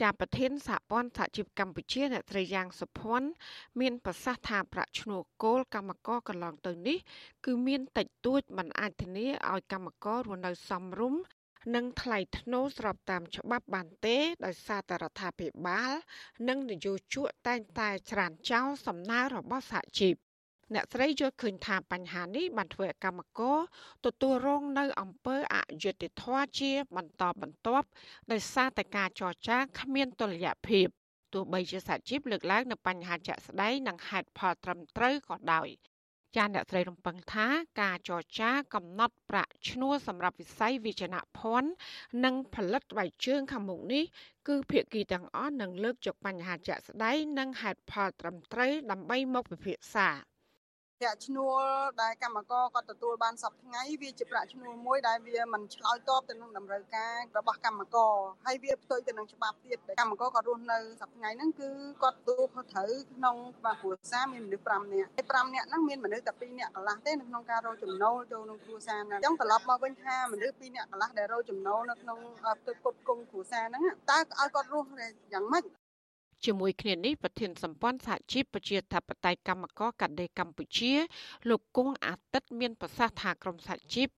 [0.00, 3.28] ជាប្រធានសហព័ន្ធសហជីពកម្ពុជាអ្នកត្រីយ៉ាងសុភ័ណ្ឌ
[3.80, 6.98] មានប្រសាសន៍ថាប្រាក់ឈ្នួលគោលកម្មករកន្លងទៅនេះ
[7.46, 11.20] គឺមានតិចតួចមិនអាចធានាឲ្យកម្មកររស់នៅសមរម្យ
[11.74, 15.92] និងថ្លៃធ្នូស្របតាមច្បាប់បានទេ ដោយសារតែរដ្ឋាភិបាល
[16.48, 20.14] និងនយោជកតែងតែច្រានចោលសំណើរបស់សហជីព
[20.74, 23.58] អ្នកស្រីយល់ឃើញថាបញ្ហានេះបានធ្វើឲ្យកម្មករ
[24.04, 27.86] ទទួលរងនៅអំពើអយុត្តិធម៌ជាបន្តបន្ទាប់
[28.32, 30.86] ដោយសារតែការចរចាគ្មានតុល្យភាព
[31.32, 35.68] ទោះបីជាសហជីពលើកឡើងនៅបញ្ហាជាក់ស្ដែងនិងហេតុផលត្រឹមត្រូវក៏ដោយ
[36.36, 37.46] ចាអ្នកស្រីរំពឹងថា
[37.80, 41.06] ការចរចាកំណត់ប្រាក់ឈ្នួលសម្រាប់វិស័យវិជ្ជា
[41.38, 41.70] ភ័ណ្ឌ
[42.24, 44.04] និងផលិតស្បែកជើងខាងមុខនេះ
[44.48, 50.08] គឺភាគីទាំងអស់នឹងលើកយកបញ្ហាជាក់ស្ដែងនិងហេតុផលត្រឹមត្រូវដើម្បីមកពិភាក្សា។
[51.00, 51.62] ប្រាក់ឈ្នួល
[52.02, 58.14] ដែលកម្មករគាត់ទទួលបានសប្ថ្ងៃវាជាប្រាក់ឈ្នួលមួយដែលវាមិនឆ្លើយតបទៅនឹងតម្រូវការរបស់កម្មករ
[58.46, 61.68] ហើយវាផ្ទុយទៅនឹងច្បាប់ទៀតដែលកម្មករគាត់រស់នៅសប្ថ្ងៃហ្នឹងគឺ
[62.02, 72.18] គាត់ទទួលខុសត្រូវក្នុងបាគ្រួសារមានមនុស្ស5នាក់ហើយ5នាក់ហ្នឹងមានមនុស្សតែ2នាក់កន្លះទេនៅក្នុងការរកចំណូលចូលក្នុងគ្រួសារហ្នឹងអញ្ចឹងត្រឡប់មកវិញថាមនុស្ស2នាក់កន្លះដែលរកចំណូលនៅក្នុង
[72.66, 74.88] ទឹកគុតគង់គ្រួសារហ្នឹងតើឲ្យគាត់រស់
[75.32, 75.64] យ៉ាងម៉េច
[76.44, 80.92] ជាមួយគ្នានេះប្រធានសម្ព័ន្ធសហជីពប្រជាធិបតេយ្យកម្មករកាដេកម្ពុជា
[81.48, 84.08] លោកគង់អាទិត្យមានប្រសាសន៍ថាក្រមសហជីព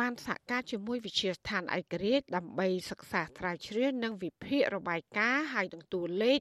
[0.00, 6.40] បានសហការជាមួយវិទ្យាស្ថានឯករាជ្យដើម្បីសិក្សាស្រាវជ្រាវនិងវិភាគរបាយការណ៍ហើយនឹងតួលេខ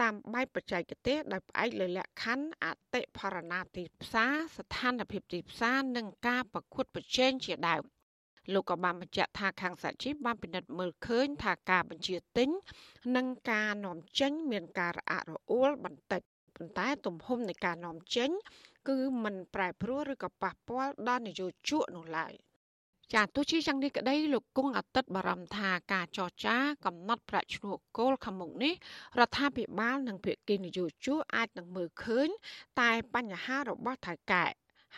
[0.00, 7.84] តាមបែបបច្ចេកទេសដោយផ្អែកលើលក្ខខណ្ឌអតិផរណាទីផ្សារស្ថានភាពទីផ្សារនិងការប្រកួតប្រជែងជាដើម។
[8.52, 12.48] លោកក៏បានបញ្ជាក់ថាខាងសហជីពបានពិនិត្យមើលឃើញថាការបញ្ជាទិញ
[13.16, 16.22] និងការនាំចេញមានការរអាក់រអួលបន្តិច
[16.56, 18.30] ប៉ុន្តែទំហំនៃការនាំចេញ
[18.88, 22.34] គឺមិនប្រែប្រួលឬក៏ប៉ះពាល់ដល់នយោជកនោះឡើយ
[23.14, 28.74] ចាទោះជាយ៉ាងនេះក្តីលោកគង់អាទិត្យបារម្ភថាការចរចាកំណត់ប្រាក់ឈ្នួលគោលខាងមុខនេះ
[29.18, 32.28] រដ្ឋាភិបាលនិងភាគីនយោជកអាចនឹងមើលឃើញ
[32.80, 34.46] តែបញ្ហារបស់ថៅកែ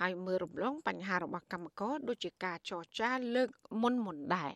[0.00, 3.48] ហើយមើលរំលងបញ្ហារបស់កម្មករដូចជាការចរចាលើក
[3.82, 4.52] មុនមុនដែរ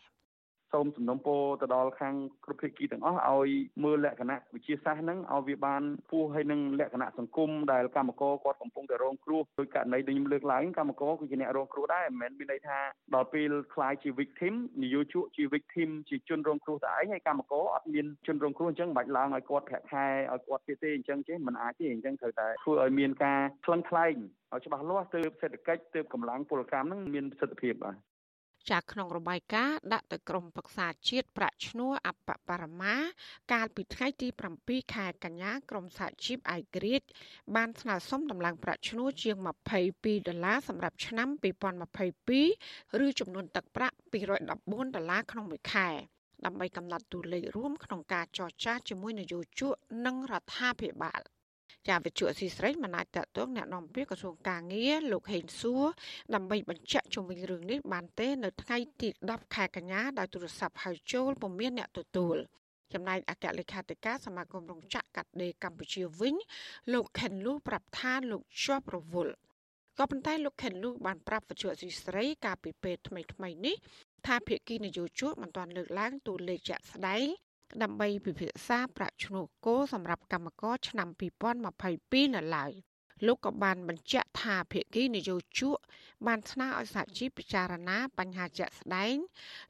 [0.73, 3.49] សូមសំណូមពរទៅដល់ខាងគ្រប់ភាគីទាំងអស់ឲ្យ
[3.83, 12.79] មើលលក្ខណៈវិជាសាស្ត្រហ្នឹងឲ្យវាបានពោះហើយនឹងលក្ខណៈសង្គមដែលកម្មករគាត់កំពុងតែរងគ្រោះដោយករណីដែលខ្ញុំលើកឡើងកម្មករគឺជាអ្នករងគ្រោះដែរមិនមែនមានន័យថា
[13.15, 14.53] ដល់ពេលខ្លាយជា victim
[14.83, 24.15] នយោជកជា victim ជាជនរងគ្រោះតែឯងហើយកម្មករអត់មានជនរងគ្រោះអញ្ចឹងមិនបាច់ឡើងឲ្យគាត់ប្រាក់ខែឲ្យគាត់ទៀតទេអញ្ចឹងចេះមិនអាចទេអញ្ចឹងត្រូវតែធ្វើឲ្យមានការថ្លឹងថ្លែង
[24.53, 27.95] ឲ្យច្បាស់លាស់ទើបសេដ្ឋកិច្ចទើបកម្លាំងពលកម្មហ្នឹងមានប្រសិទ្ធភាពបាទ
[28.71, 32.95] ចាក្នុងរបាយការណ៍ដាក់ទៅក្រមប្រឹក្សាជាតិប្រាក់ឈ្នួលអបបរមា
[33.53, 34.27] កាលពីថ្ងៃទី
[34.61, 37.07] 7ខែកញ្ញាក្រមសហជីពឯករាជ្យ
[37.55, 39.35] បានស្នើសុំដំឡើងប្រាក់ឈ្នួលជាង
[39.83, 41.29] 22ដុល្លារសម្រាប់ឆ្នាំ
[42.13, 45.89] 2022ឬចំនួនទឹកប្រាក់214ដុល្លារក្នុងមួយខែ
[46.45, 49.73] ដើម្បីកំណត់តួលេខរួមក្នុងការចរចាជាមួយនយោជក
[50.05, 51.21] និងរដ្ឋាភិបាល។
[51.88, 55.84] ចាវិទ្យុស៊ីស្រីមិនអាចតតងแนะនាំពាក្យក្រសួងកាងារលោកហេងសួរ
[56.34, 62.36] ដើម្បីបញ្ជាក់ជុំវិញរឿងនេះបានទេនៅថ្ងៃទី10ខែកញ្ញាដោយទូរស័ព្ទហៅចូលពុំមានអ្នកទទួល
[62.92, 66.34] ចំណែកអគ្គលេខាធិការសមាគមរោងចក្រកាត់ដេរកម្ពុជាវិញ
[66.92, 69.34] លោកខិនលូប្រាប់ថាលោកជាប់រវល់
[69.98, 73.76] ក៏ប៉ុន្តែលោកខិនលូបានប្រាប់វិទ្យុស៊ីស្រីកាលពីពេលថ្មីថ្មីនេះ
[74.26, 77.26] ថាភាគីនយោជកមិនទាន់លើកឡើងតួលេខជាក់ស្ដែង
[77.83, 81.07] ដើម្បីពិភាក្សាប្រាក់ឈ្នួលគោសម្រាប់កម្មករឆ្នាំ
[81.71, 82.71] 2022នៅឡើយ
[83.25, 85.77] លោកក៏បានបញ្ជាក់ថាភាគីនយោជក
[86.27, 89.15] បានស្នើឲ្យសហជីពពិចារណាបញ្ហាជាក់ស្ដែង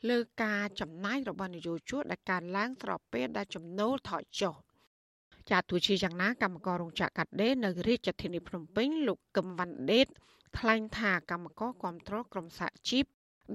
[0.09, 4.55] លើការចំណាយរបស់នយោជកដែលកើនឡើងស្របពេលដែលចំណូលថយចុះ
[5.49, 10.07] ចាទោះជាយ៉ាងណាកម្មកររោងចក្រកាត់ដេរនៅរាជធានីភ្នំពេញលោកកឹមវ៉ាន់ដេត
[10.57, 13.05] ថ្លែងថាកម្មករគ្រប់គ្រងក្រុមសហជីព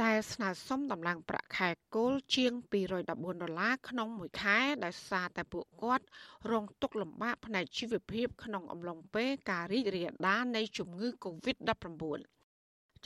[0.02, 3.16] ដែលស្នើសុំដំឡើងប្រាក់ខែគោលជាង214ដុ
[3.50, 6.04] ល្លារក្នុងមួយខែដោយសារតែពួកគាត់
[6.50, 12.02] រងទុក្ខលំបាកផ្នែកជីវភាពក្នុងអំឡុងពេលការរីករាលដាលនៃជំងឺ Covid-19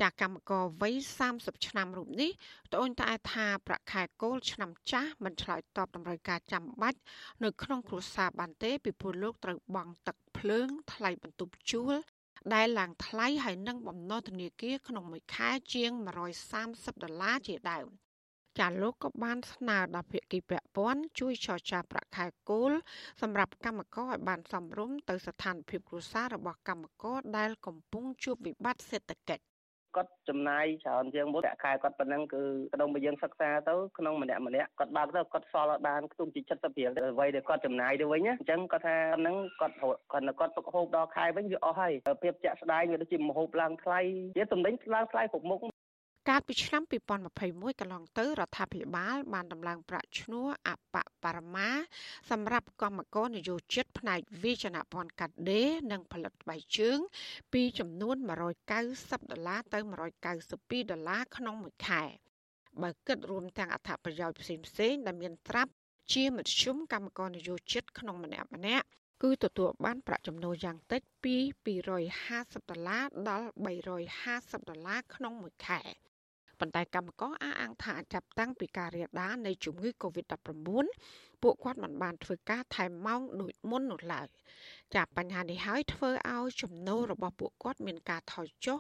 [0.01, 0.95] ចាកម្មករវ័យ
[1.31, 2.31] 30ឆ្នាំរូបនេះ
[2.73, 6.99] ត្អូញត្អែថាប្រាក់ខែគោលឆ្នាំចាស់មិនឆ្លើយតបតម្រូវការចាំបាច់
[7.45, 11.95] នៅក្នុងគ្រួសារបានទេពីព្រោះលោកត្រូវបង់ទឹកភ្លើងថ្លៃបន្ទប់ជួល
[12.55, 15.91] ដែលឡើងថ្លៃហើយនឹងបំណុលធនាគារក្នុងមួយខែជាង
[16.49, 17.87] 130ដុល្លារជាដើម
[18.59, 22.73] ចាលោកក៏បានស្នើដល់ភាគីពាក់ព័ន្ធជួយចរចាប្រាក់ខែគោល
[23.23, 29.45] សម្រាប់កម្មករឲ្យបានសមរម្យទៅស្ថានភាពគ្រួសាររបស់កម្មករដែលកំពុងជួបវិបត្តិសេដ្ឋកិច្ច
[29.97, 32.43] គាត់ចំណាយច្រើនជាងមុនប្រាក់ខែគាត់ប៉ុណ្ណឹងគឺ
[32.75, 44.01] ក្នុងមួយយើងសិក្សាទៅក្នុងម្នាក់ម្នាក់គាត់បើកទៅគាត់សល់បានខ្ទង់ជា70រៀលអ្វីដែលគាត់ចំណាយទៅវិញអញ្ចឹងគាត់ថាហ្នឹងគាត់គាត់គាត់ទុកហូបដល់ខែវិញវាអស់ហើយភាពជាក់ស្ដែងវាដូចជាមហូបឡើងថ្លៃ
[44.37, 45.61] វាតំណែងឡើងថ្លៃគ្រប់មុខ
[46.29, 46.83] កាលពីឆ្នាំ
[47.31, 51.69] 2021កន្លងទៅរដ្ឋាភិបាល បានដំឡើងប្រាក់ឈ្នួលអបបរមា
[52.31, 56.99] សម្រាប់កម្មករនយោជិតផ្នែកវិជ្ជាភ័ណ្ឌកាត់ដេរនិងផលិតស្បែកជើង
[57.53, 58.17] ពីចំនួន
[58.73, 59.79] 190ដុល្លារទៅ
[60.35, 62.03] 192ដុល្លារក្នុងមួយខែ
[62.83, 65.73] បើគិតរួមទាំងអត្ថប្រយោជន៍ផ្សេងៗដែលមានត្រាប់
[66.13, 68.87] ជាមធ្យមកម្មករនយោជិតក្នុងម្នាក់ម្នាក់
[69.23, 71.37] គឺទទួលបានប្រាក់ចំណូលយ៉ាងតិចពី
[72.05, 73.47] 250ដុល្លារដល់
[74.07, 75.83] 350ដុល្លារក្នុងមួយខែ។
[76.61, 80.87] ប៉ុន្តែកម្មករអះអាងថាចាប់តាំងពីការរាលដាលនៃជំងឺ Covid-19
[81.43, 84.29] ពួកគាត់មិនបានធ្វើការថែមម៉ោងដូចមុននោះឡើយ
[84.95, 88.79] ចាបញ្ហានេះហើយធ្វើឲ្យចំណូលរបស់ពួកគាត់មានការថយចុះ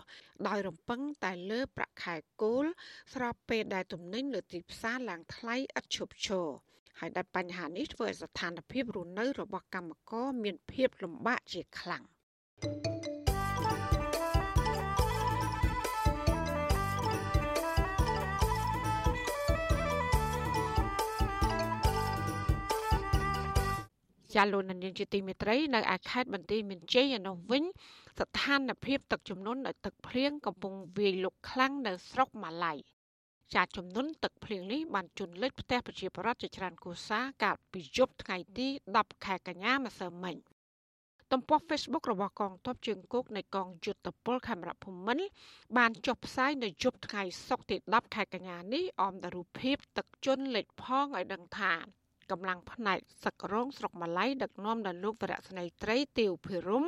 [0.48, 2.64] ដោយរំពឹងតែលើប្រាក់ខែគោល
[3.14, 6.48] ស្របពេលដែលទំនិញលើទីផ្សារឡើងថ្លៃឥតឈប់ឈរ
[6.98, 12.04] ហើយដែលបញ្ហានេះធ្វើឲ្យស្ថានភាពរស់នៅរបស់កម្មករមានភាពលំបាកជាខ្លាំង
[12.62, 13.15] thank you
[24.36, 27.64] ចាលោកនាងជាទីមេត្រីនៅឯខេត្តបន្ទាយមានជ័យឯនោះវិញ
[28.20, 32.74] ស្ថានភាពទឹកជំនន់ដោយទឹកភ្លៀងកំពុងវាយលុកខ្លាំងនៅស្រុកម៉ាឡៃ
[33.54, 40.36] ចាជំនន់ទឹកភ្លៀងនេះបានជន់លិចផ្ទះប្រជាពលរដ្ឋជាច្រើនគូសាកាលពីយប់ថ្ងៃទី10ខែកញ្ញាម្សិលមិញ
[41.32, 45.26] ទំព័រ Facebook របស់កងទ័ពជើងគោកនៃកងយុទ្ធពលខេមរៈភូមិន្ទ
[45.76, 51.74] បានចុះផ្សាយនៅយប់ថ្ងៃសុក្រទី10ខែកញ្ញានេះអមដោយរូបភាពទឹកជន់លិចផងឲ្យដឹងថា
[52.30, 56.84] កម្លាំងផ្នែកសឹករងស្រុកម៉ាឡៃដឹកនាំដោយលោកវរៈស្នេហ៍ត្រីទាវភិរម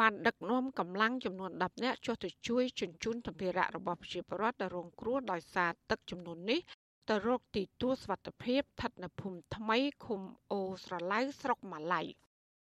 [0.00, 6.60] បានដឹកនាំកម្លាំងចំនួន10នាក់ចុះទៅជួយជញ្ជូនសម្ភារៈរបស់ប្រជាពលរដ្ឋដែលរងគ្រោះដោយសារទឹកចំនួននេះ
[7.08, 10.20] ទៅរកទីទួលសុវត្ថិភាពស្ថិតនៅភូមិថ្មីឃុំ
[10.52, 12.02] អូស្រឡៅស្រុកម៉ាឡៃ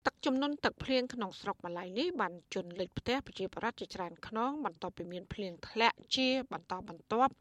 [0.06, 7.34] ទឹកចំនួនទឹកភ្លៀងក្នុងស្រុកម៉ាឡៃនេះបានជន់លិចផ្ទះប្រជាពលរដ្ឋជាច្រើនខ្នងបន្ទាប់ពីមានភ្លៀងធ្លាក់ជាបន្តបន្ទាប់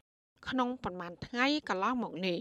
[0.49, 2.39] ក្នុងប្រមាណថ្ងៃកន្លងមកនេះ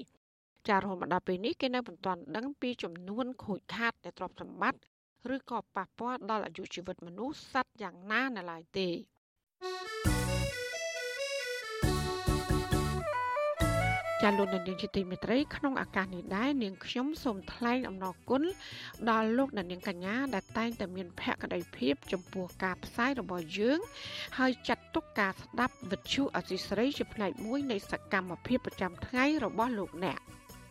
[0.68, 4.80] ចារហូតមកដល់ពេលនេះគេនៅមិនទាន់ដឹងពីចំនួនខូចខាតនៃទ្រព្យសម្បត្តិ
[5.34, 8.88] ឬក៏ប៉ះពាល់ដល់អាយុជីវិតមនុស្សសត្វយ៉ាងណានៅឡើយទេ
[14.22, 18.42] ចាលោកនាងជាទីមេត្រីក្នុងឱកាសនេះដែរនាងខ្ញុំសូមថ្លែងអំណរគុណ
[19.10, 23.78] ដល់លោកនាងកញ្ញាដែលតែងតែមានភក្ដីភាពចំពោះការផ្សាយរបស់យើង
[24.38, 30.20] ហើយចាត់ទុកការស្ដាប់វិទ្យុអសីស្រីជាផ្នែកមួយនៃសកម្មភាពប្រចាំថ្ងៃរបស់លោកអ្នក។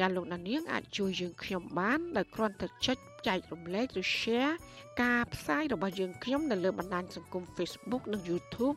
[0.00, 4.54] ចាលោកណានៀងអាចជួយយើងខ្ញុំបានដោយគ្រាន់តែចុចចែករំលែកឬ share
[5.02, 8.76] ការផ្សាយរបស់យើងខ្ញុំនៅលើបណ្ដាញសង្គម Facebook និង YouTube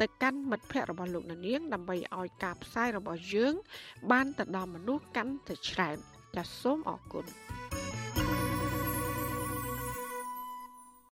[0.00, 3.54] ទៅកាន់មិត្តភ័ក្តិរបស់លោកណានៀងដើម្បីឲ្យការផ្សាយរបស់យើង
[4.10, 5.96] បានទៅដល់មនុស្សកាន់តែច្រើន
[6.36, 7.26] ចាសសូមអរគុណ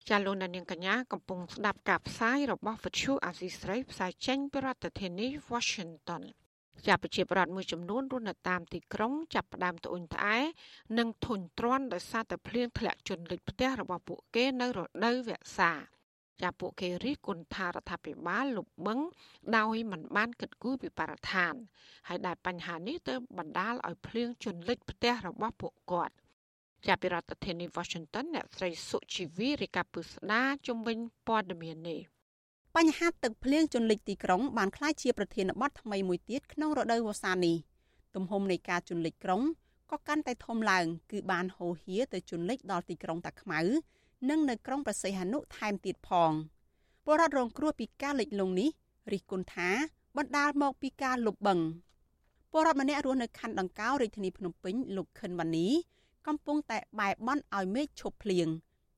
[0.10, 6.24] ចាលោកនាងកញ្ញាកំពុងស្ដាប់ការផ្សាយរបស់វិទ្យុអាស៊ីស្រីផ្សាយចេញពីរដ្ឋធានី Washington
[6.86, 10.38] ជាប្រជាប្រដ្ឋមួយចំនួនរស់នៅតាមទីក្រុងចាប់ផ្ដើមត្អូញត្អែ
[10.98, 15.72] និងធុញទ្រាន់ដោយសារតែភ្លៀងធ្លាក់ជន់លិចផ្ទះរបស់ពួកគេនៅរដូវវស្សា
[16.42, 19.00] ចាពួកគេរិះគន់ថារដ្ឋាភិបាលលុបបឹង
[19.58, 21.54] ដោយមិនបានគិតគូរពីបរិស្ថាន
[22.08, 26.16] ហើយដែលបញ្ហានេះទៅបណ្ដាលឲ្យភ្លៀងជន់លិចផ្ទះរបស់ពួកគាត់
[26.86, 27.16] ជាប្រ
[27.46, 30.98] ធានាធិបតី Washington អ្នកស្រីសុជីវីរាយការណ៍ពុស្ដាជំវិញ
[31.28, 32.02] ព័ត៌មាននេះ
[32.80, 37.56] បញ្ហាទឹកភ្លៀងជន់លិចទីក្រុងបានក្លាយជាប្រធានបទថ្មីមួយទៀតក្នុងរដូវវស្សានេះ
[38.16, 39.42] ទំហំនៃការជន់លិចក្រុង
[39.92, 43.60] ក៏កាន់តែធំឡើង គឺបានហូរហៀទៅជន់លិចដល់ទីក្រុងតាខ្មៅ
[44.30, 46.32] និងនៅក្រុងប្រសិទ្ធនុថែមទៀតផង
[47.06, 48.70] ពលរដ្ឋរងគ្រោះពីការលិចលង់នេះ
[49.12, 49.70] រិះគន់ថា
[50.18, 51.66] បណ្ដាលមកពីការលុបបង្ក
[52.52, 55.68] ពលរដ្ឋម្នាក់រស់នៅខណ្ឌដង្កោរាជធានីភ្នំពេញលោកខិនវ៉ានី
[56.28, 58.48] កំពុងតែបែបបន់ឲ្យមេឃឈប់ភ្លៀង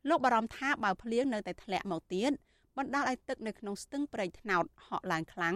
[0.10, 2.32] លោកបារម្ភថាបើភ្លៀងនៅតែធ្លាក់មកទៀត
[2.78, 5.56] បណ្ដាលឲ្យទឹកនៅក្នុងស្ទឹងប្រៃថ្នោតហក់ឡើងខ្លាំង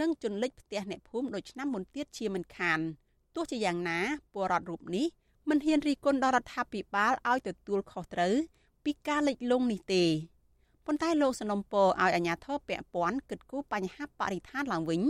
[0.00, 2.78] និងជន់លិចផ្ទះអ្នកភូមិដូចឆ្នាំមុនទៀតជាមិនខាន
[3.34, 3.98] ទោះជាយ៉ាងណា
[4.32, 5.06] ពលរដ្ឋរូបនេះ
[5.48, 8.34] មិនហ៊ានរីគុណដល់រដ្ឋាភិបាលឲ្យទទួលខុសត្រូវ
[8.84, 10.04] ពីការលិចលង់នេះទេ
[10.86, 15.02] ប៉ុន្តែលោកសនំពរឲ្យអាជ្ញាធរពាក់ព័ន្ធគិតគូរបញ្ហាបរិស្ថានឡើងវិញ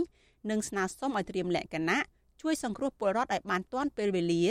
[0.49, 2.03] និងស្នើសុំឲ្យត្រៀមលក្ខណៈ
[2.41, 4.43] ជួយសង្គ្រោះពលរដ្ឋឲ្យបានទាន់ពេលវេលា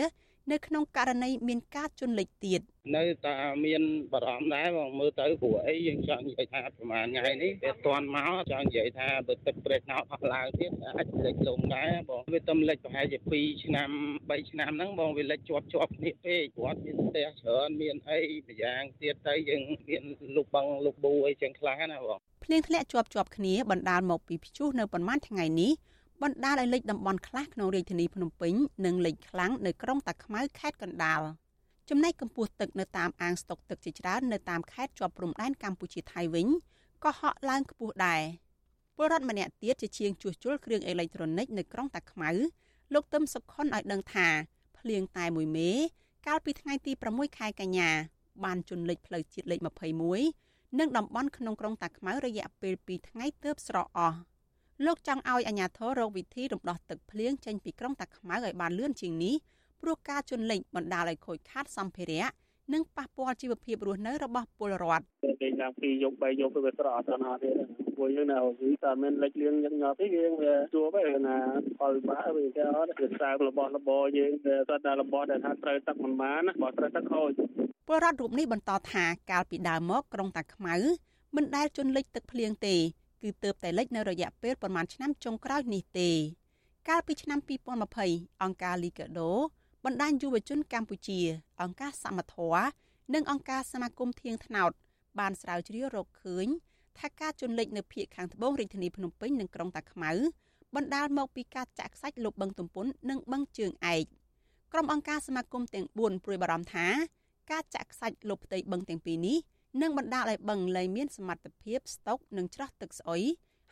[0.51, 2.61] នៅក្នុងករណីមានការជន់លិចទៀត
[2.97, 3.36] នៅតែ
[3.66, 3.82] មាន
[4.12, 13.90] បារម្ភដែរបងមើលទៅព្រោះអីយើងចង់និយាយថាប្រហែលថ្ងៃនេះវាតាន់មកចង់និយាយថាបើទឹកប្រេះណោតអស់ឡើងទៀតអាចលិចលងដែរបងវាទំលិចប្រហែលជា2ឆ្នាំ
[14.30, 18.18] 3ឆ្នាំហ្នឹងបងវាលិចជាប់ជាប់គ្នាពេកគាត់មានផ្ទះច្រើនមានអី
[18.49, 20.03] ម្យ៉ាងទៀតទៅយើងមាន
[20.36, 25.72] លុបបងលុបប៊ូអីចឹងខ្លះណាបងភ្លៀងធ្លាក់ជាប់ជាប់គ្នាបណ្ដាលមកពីព្យុះនៅប្រហែលថ្ងៃនេះ
[26.23, 28.55] បណ្ដាលឲ្យលិចតំបន់ខ្លះក្នុងរាជធានីភ្នំពេញ
[28.87, 31.20] និងលិចខ្លាំងនៅក្រុងតាខ្មៅខេត្តកណ្ដាល
[31.91, 36.47] ចំណែកកម្ពស់ទឹកនៅតាមអាងស្តុកទឹកជាច្រើននៅតាមខេត្តជាប់ព្រំដែនកម្ពុជាថៃវិញ
[37.05, 38.23] ក៏ហក់ឡើងខ្ពស់ដែរ
[38.97, 42.31] ពលរដ្ឋម្នាក់ទៀតជាជាងជួសជុលគ្រឿងអេឡិចត្រូនិកនៅក្រុងតាខ្មៅ
[42.95, 44.29] លោកទឹមសុខុនឲ្យដឹងថា
[44.79, 45.70] ភ្លៀងតែមួយមេ
[46.27, 47.91] កាលពីថ្ងៃទី6ខែកញ្ញា
[48.45, 49.61] បានជន់លិចផ្លូវជាតិលេខ
[50.18, 54.18] 21និងតំបន់ក្នុងក្រុងតាខ្មៅរយៈពេល2ថ្ងៃទើបស្រកអស់
[54.87, 59.35] លោកចង់ឲ្យអាជ្ញាធររកវិធីរំដោះទឹកភ្លៀងចេញពីក្រុងតាខ្មៅឲ្យបានលឿនជាងនេះ
[59.80, 62.26] ព្រោះការជន់លិចបណ្ដាលឲ្យខូចខាតសម្ភារៈ
[62.72, 65.05] និងប៉ះពាល់ជីវភាពរស់នៅរបស់ពលរដ្ឋ
[65.41, 67.51] គេចាំពីយកបីយកទៅវាស្រកអត់ណាទេ
[67.97, 71.37] ពួកយើងនៅវិតែមានលិចលៀងញឹកញាប់ទេយើងវាជួបឯណា
[71.78, 77.30] ផលបាក់វាគេអត់វាសើមរបស់របរយើងតែតែរបស់ដែលថាត្រូវទឹកមិនបានបើត្រូវទឹកខូច
[77.89, 80.74] ពលរដ្ឋរូបនេះបន្តថាកាលពីដើមមកក្រុងតាខ្មៅ
[81.37, 82.76] មិនដែលជន់លិចទឹកភ្លៀងទេ
[83.23, 86.11] គឺទៅតែលិចនៅរយៈពេលប្រមាណឆ្នាំចុងក្រោយនេះទេ
[86.89, 87.39] កាលពីឆ្នាំ
[87.91, 89.31] 2020អង្គការ Liga do
[89.85, 91.20] បណ្ដាញយុវជនកម្ពុជា
[91.62, 92.62] អង្គការសមត្ថៈ
[93.14, 94.70] និងអង្គការសមាគមធៀងថ្នោត
[95.18, 96.47] បានស្រាវជ្រាវរកឃើញ
[96.99, 100.11] ថាការជន់លិចនៅភូមិខាងត្បូងរាជធានីភ្នំពេញនិងក្រុងតាខ្មៅ
[100.75, 104.05] បណ្ដាលមកពីការចាក់ខ្សាច់លុបបឹងទំពុននិងបឹងជើងឯក
[104.73, 106.87] ក្រុមអង្គការសមាគមទាំង4ព្រួយបារម្ភថា
[107.51, 109.39] ការចាក់ខ្សាច់លុបផ្ទៃបឹងទាំងពីរនេះ
[109.81, 113.23] និងបណ្ដាលឲ្យបឹងលែងមានសមត្ថភាពស្តុកនិងច្រោះទឹកស្អុយ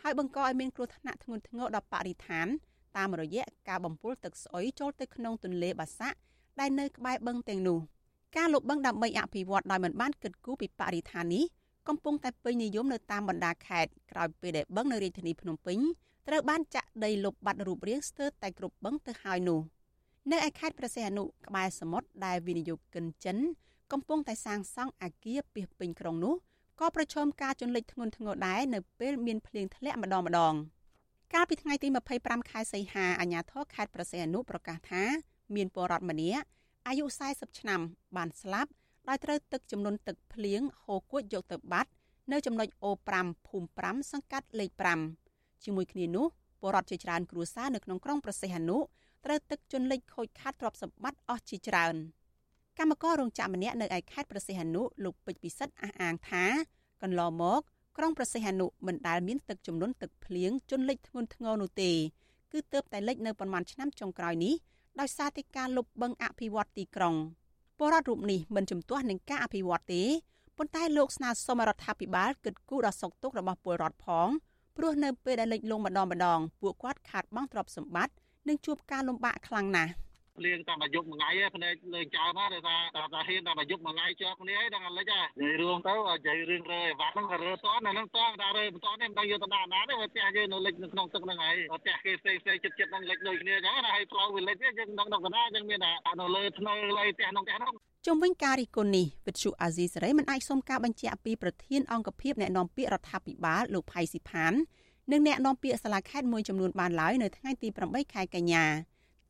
[0.02, 2.46] ហើយបង្កឲ្យមានគ្រោះថ្នាក់ធ្ងន់ធ្ងរដល់បរិស្ថាន
[2.96, 6.18] តាមរយៈការបំពុលទឹកស្អុយចូលទៅក្នុងទន្លេបាសាក់
[6.60, 7.78] ដែលនៅក្បែរបឹងទាំងនោះ
[8.36, 11.44] ការលុបបឹងដើម្បីអភិវឌ្ឍដោយមិនបានគិតគូរពីបរិស្ថាននេះ
[11.88, 15.78] កំពុងតែពេញនិយមនៅតាមបណ្ដាខេត្តក្រោយពេលដែលបឹងនៅរាជធានីភ្នំពេញ
[16.28, 19.60] ត្រូវបានចាក់ដីលុបបាត់រូបរាងស្ទើរតែគ្រប់បឹងទៅហើយនោះ
[20.30, 23.36] នៅឯខេត្តព្រះសីហនុក្បែរសមុទ្រដែលវិនិយោគិនចិន
[23.92, 26.34] កំពុងតែសាងសង់អគារពីពេញក្រុងនោះ
[26.80, 30.54] ក៏ប្រឈមការជន់លិចធ្ងន់ធ្ងរដែរនៅពេលមានភ្លៀងធ្លាក់ម្ដងម្ដង
[31.34, 31.88] កាលពីថ្ងៃទី
[32.18, 35.02] 25ខែសីហាអាជ្ញាធរខេត្តប្រសេអនុប្រកាសថា
[35.54, 36.44] មានពលរដ្ឋម្នាក់
[36.86, 37.80] អាយុ40ឆ្នាំ
[38.16, 38.70] បានស្លាប់
[39.08, 41.90] ដោយត្រូវទឹកចំនួនទឹកភ្លៀងហូរគួចយកទៅបាត់
[42.32, 44.70] នៅចំណុចអូ5ភូមិ5សង្កាត់លេខ
[45.20, 46.26] 5ជាមួយគ្នានោះ
[46.60, 48.78] ពលរដ្ឋជាច្រើនគ្រួសារនៅក្នុងក្រុងប្រសេះអនុ
[49.24, 51.96] ត្រូវទឹកជន់លិចខូចខាតទ្រព្យសម្បត្តិអស់ជាច្រើន។
[52.78, 56.44] កម្មកររោងចក្រម្នាក់នៅឯខេត្តប្រសិទ្ធនុលោកពេជ្រពិសិដ្ឋអះអាងថា
[57.02, 57.60] កន្លងមក
[57.96, 61.90] ក្រុងប្រសិទ្ធនុមិនដែលមានទឹកចំនួនទឹកភ្លៀងជន់លិចធ្ងន់ធ្ងរនោះទេ
[62.52, 64.54] គឺទើបតែលិចនៅប្រមាណឆ្នាំចុងក្រោយនេះ
[65.00, 67.14] ដោយសារតែការលុបបឹងអភិវឌ្ឍទីក្រុង
[67.78, 70.02] ពលរដ្ឋរូបនេះមិនជំទាស់នឹងការអភិវឌ្ឍទេ
[70.56, 74.28] ប៉ុន្តែលោកស្នើសុំរដ្ឋាភិបាលគិតគូរដល់សុខទុក្ខរបស់ពលរដ្ឋផង
[74.76, 78.14] ព្រោះនៅពេលដែលលិចលង់ម្ដងម្ដងពួកគាត់ខាតបង់ទ្រព្យសម្បត្តិ
[78.48, 79.92] និងជួបការលំបាកខ្លាំងណាស់
[80.40, 97.74] ភ្លៀងតាមអាយុមួយថ្ងៃភ្នែកលើចោលណាដោយសារតែហ៊ានតាមអាយុមួយថ្ងៃជាប់គ្នាហើយដល់លិចហើយនិយាយរួមទៅនិយាយរឿងរើអីវ៉ាន់ហ្នឹងក៏រើតនអាហ្នឹងតតែរើបន្តនេះមិនដឹងយកទៅដាក់ណាទេផ្ទះយើងនៅលិចនៅក្នុងទឹកហ្នឹងហើយផ្ទះគេផ្សេងផ្សេងចិត្តចិត្តហ្នឹងលិចដូចគ្នាអញ្ចឹងណាហើយផ្លូវវាលិចយើងដឹងដល់កណាយើងមានតែនៅលើធ្នើលើផ្ទះក្នុងផ្ទះហ្នឹង
[98.06, 104.52] ជុំវិញការរិះគន់នេះវិទ្យុអាស៊ីសេរីមិនអាចសុំការបញ្ជាក់ពីប្រធានអង្គភិបអ្នកណែនាំពាក្យរដ្ឋាភិបាលលោកផៃស៊ីផាន
[105.12, 108.64] និងអ្នកនាំពាក្យសាលាខេត្តមួយចំនួនបានឡើយនៅថ្ងៃទី8ខែកញ្ញា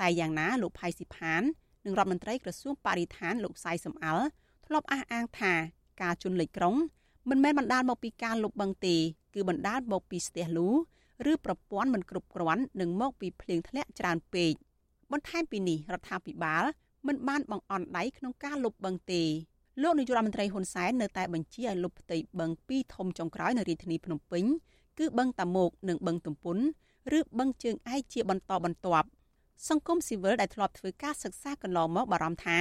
[0.00, 1.42] តែយ៉ាងណាលោកផៃស៊ីផាន
[1.84, 4.26] និងរដ្ឋមន្ត្រីក្រសួងបរិស្ថានលោកសៃសំអល់
[4.66, 5.52] ធ្លាប់អះអាងថា
[6.02, 6.76] ការជន់លិចក្រុង
[7.30, 8.96] មិនមែនបណ្ដាលមកពីការលុបបង្ទេ
[9.34, 10.68] គឺបណ្ដាលមកពីស្ទះលូ
[11.30, 14.52] ឬប្រព័ន្ធមិនគ្រប់គ្រាន់និងមកពីភ្លៀងធ្លាក់ច្រើនពេក
[15.12, 16.64] បន្ថែមពីនេះរដ្ឋាភិបាល
[17.06, 19.22] មិនបានបង្អន់ដៃក្នុងការលុបបឹងទេ
[19.82, 24.44] លោកនាយករដ្ឋមន្ត្រីហ៊ុនសែននៅតែបញ្ជាឲ្យលុបផ្ទៃបឹងពីរធំចុងក្រោយនៅរាជធានីភ្នំពេញ
[24.98, 26.58] គឺបឹងតាមុកនិងបឹងទំពុន
[27.18, 29.08] ឬបឹងជើងឯកជាបន្តបន្ទាប់
[29.68, 32.58] សង្គមស៊ីវិលដែលធ្លាប់ធ្វើការសិក្សាកន្លងមកបារម្ភថា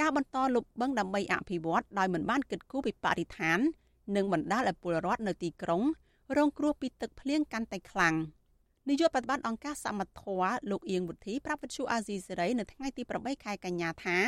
[0.00, 3.58] ការបន្តលុបបឹងដើម្បីអភិវឌ្ឍដោយមិនបានគិតគូរពីបរិស្ថាន
[4.16, 5.82] និងបណ្ដាលឲ្យពលរដ្ឋនៅទីក្រុង
[6.36, 8.14] រងគ្រោះពីទឹកភ្លៀងកាន់តែខ្លាំង
[8.88, 14.18] នាយកបប្រតិបត្តិអង្គការសមត្ថធម៌លោកអៀងវុធីប្រាប់វិទ្យុអាស៊ីសេរីនៅថ្ងៃទី8ខែកញ្ញាថា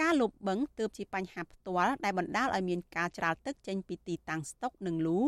[0.00, 5.18] ការលុបបឹងទើបជាបញ្ហាផ្ទាល់ដែលបណ្ដាលឲ្យមានការច្រាលទឹកចេញពីទីតាំងស្តុកនិងលូ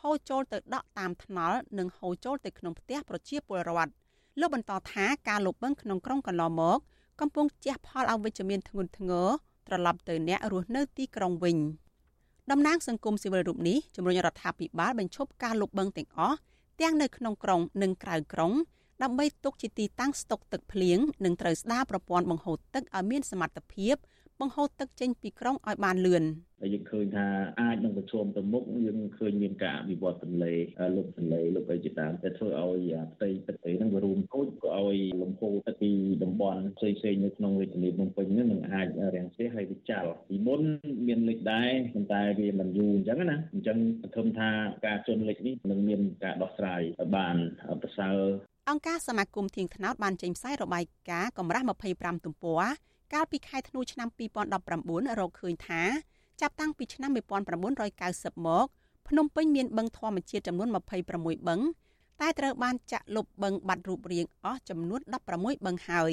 [0.00, 3.92] ហូរចូលទៅដក់តាមថ្នល់និងហូរចូលទៅក្នុងផ្ទះប្រជាពលរដ្ឋ
[4.38, 6.78] លោកបន្តថាការលុបបឹងក្នុងក្រុងកន្លងមក
[7.20, 9.28] កំពុងជះផលអវិជ្ជមានធ្ងន់ធ្ងរ
[9.66, 11.58] ត្រឡប់ទៅអ្នករស់នៅទីក្រុងវិញ
[12.50, 16.36] តំណាងសង្គមស៊ីវិលរូបនេះជំរុញរដ្ឋាភិបាលបញ្ឈប់ការលុបបឹងទាំងអស់
[16.80, 18.52] ទាំងនៅក្នុងក្រុងនិងក្រៅក្រុង
[19.02, 23.94] ដើម្បីទុកជាទីតាំងស្តុកទឹកភ្លៀងនិងត្រូវស្ដារប្រព័ន្ធបង្ហូរទឹកឲ្យមានសមត្ថភាព
[24.40, 26.24] បង្ហូរទឹកចេញពីក្រុងឲ្យបានលឿន
[26.60, 27.26] ហើយយើងឃើញថា
[27.60, 30.52] អាចនឹងប្រឈមទៅមុខយើងឃើញមានការវិវត្តទន្លេ
[30.96, 35.92] លុបទន្លេលុបអីជាដើមតែធ្វើឲ្យផ្ទៃទឹកអីហ្នឹងវារួមខូចក៏ឲ្យលំហូរទឹកពី
[36.24, 40.62] តំបន់ផ្សេងផ្សេងនៅក្នុងរាជធានីភ្នំពេញហ្នឹងនឹងអាចរាំងស្ទះហើយវាចាល់ពីមុន
[41.06, 44.50] មានលិចដែរប៉ុន្តែវាមិនយូរអញ្ចឹងណាអញ្ចឹងសង្ឃឹមថា
[44.86, 46.82] ការជន់លិចនេះនឹងមានការដោះស្រាយ
[47.16, 47.36] បាន
[47.82, 48.18] ប្រសើរ
[48.70, 51.64] អង្គការសមាគមធៀងថ្នោតបានចេញផ្សាយរបាយការណ៍កម្រាស់
[51.94, 52.62] 25ទំព័រ
[53.12, 54.08] កាលពីខែធ្នូឆ្នាំ
[54.58, 55.82] 2019រកឃើញថា
[56.40, 58.66] ចាប់តាំងពីឆ្នាំ1990មក
[59.08, 60.68] ភ្នំពេញមានបឹងធម្មជាតិចំនួន
[61.08, 61.60] 26បឹង
[62.20, 65.00] តែត្រូវបានចាក់លុបបឹងបាត់រូបរាងអស់ចំនួន
[65.32, 66.12] 16បឹងហើយ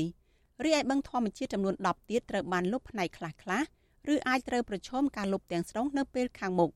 [0.66, 3.66] រីឯបឹងធម្មជាតិចំនួន10ទៀតត្រូវបានលុបផ្នែកខ្លះៗ
[4.14, 6.72] ឬអាចត្រូវប្រឈមការលុបទាំងស្រុងនៅពេលខាងមុខ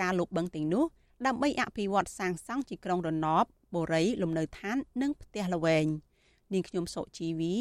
[0.00, 0.84] ការលុបបឹងទាំងនោះ
[1.26, 5.86] ដើម្បីអភិវឌ្ឍសាងសង់ជាក្រុងរណបបូរីលំនៅឋាននិងផ្ទះល្វែង
[6.52, 7.54] នាងខ្ញុំសុជីវី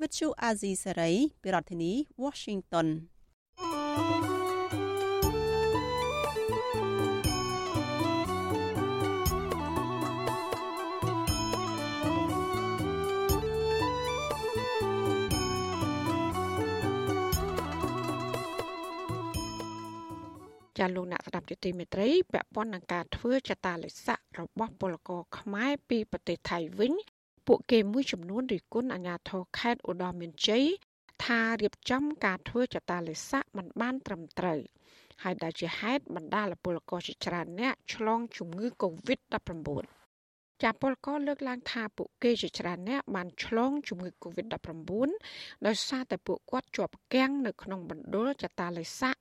[0.00, 1.10] វិទ្យុអាស៊ីសេរី
[1.42, 1.92] ពីរដ្ឋធានី
[2.22, 2.88] Washington
[20.78, 26.94] ចាលោកអ្នកស្ដាប់ជាទីមេត្រីពាក់ព័ន្ធនឹងការធ្វើចតាលិស័ករបស់ពលករខ្មែរពីប្រទេសថៃវិញ
[27.46, 30.64] ពួកគេមួយចំនួនរិះគន់អាជ្ញាធរខេត្តឧត្តរមានជ័យ
[31.24, 34.60] ថារៀបចំការធ្វើចតាលិស័កមិនបានត្រឹមត្រូវ
[35.22, 39.68] ហើយដែលជាហេតុបណ្ដាលពលករជាច្រើនអ្នកឆ្លងជំងឺ Covid-19
[40.62, 45.08] ចាពលករលើកឡើងថាពួកគេជាច្រើនអ្នកបានឆ្លងជំងឺ Covid-19
[45.66, 49.16] ដោយសារតែពួកគាត់ជាប់គាំងនៅក្នុងបណ្ដុលចតាលិស័ក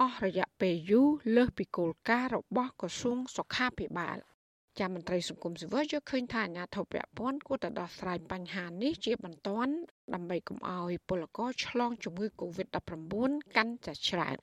[0.00, 4.18] អស់រយៈពេលយូរលើសពីគោលការណ៍របស់ក្រសួងសុខាភិបាល។
[4.80, 9.72] ចាំមន្ត្រីសង្គមស៊ីវិលយល់ឃើញថាអាញាធិបតេយ្យព័ន្ធគួរតែដោះស្រាយបញ្ហានេះជាបន្ទាន់
[10.14, 13.14] ដើម្បីកុំឲ្យពលករឆ្លងជំងឺ Covid-19
[13.56, 14.36] កាន់តែច្រើន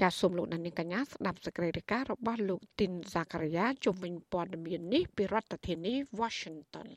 [0.00, 6.88] ចាសសូមលោកអ្នកនាងកញ្ញាស្ដាប់សេចក្តីរាយការណ៍របស់លោកទីនសាការីយ៉ាជុំវិញព័ត៌មាននេះពីរដ្ឋធានី Washington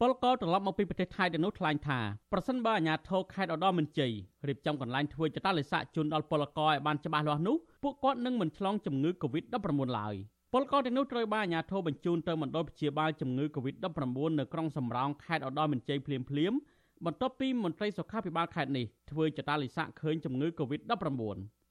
[0.00, 1.98] ពលករត្រឡប់មកពីប្រទេសថៃទៅនោះថ្លែងថា
[2.32, 4.12] ប្រសិនបើអាជ្ញាធរខេត្តឧត្តរមានជ័យ
[4.48, 10.14] រៀបចំកន្លែងធ្វើចតាលិស័កជូនដល់ពលករឲ្យបានច្បាស់លាស់នោះពួកគាត់នឹងមិនឆ្លងជំងឺ Covid-19 ឡើយ
[10.56, 16.52] ពលករទាំងនោះត្រូវបានអាជ្ញាធរបញ្ជូនទៅមណ្ឌលព្យាបាលជំងឺ Covid-19 នៅក្រុងសំរោងខេត្តឧត្តរមានជ័យភ្លាមភ្លាម
[17.04, 20.94] បន្ទាប់ពីមន្ត្រីសុខាភិបាលខេត្តនេះធ្វើចតាលិស័កឃើញជំងឺ Covid-19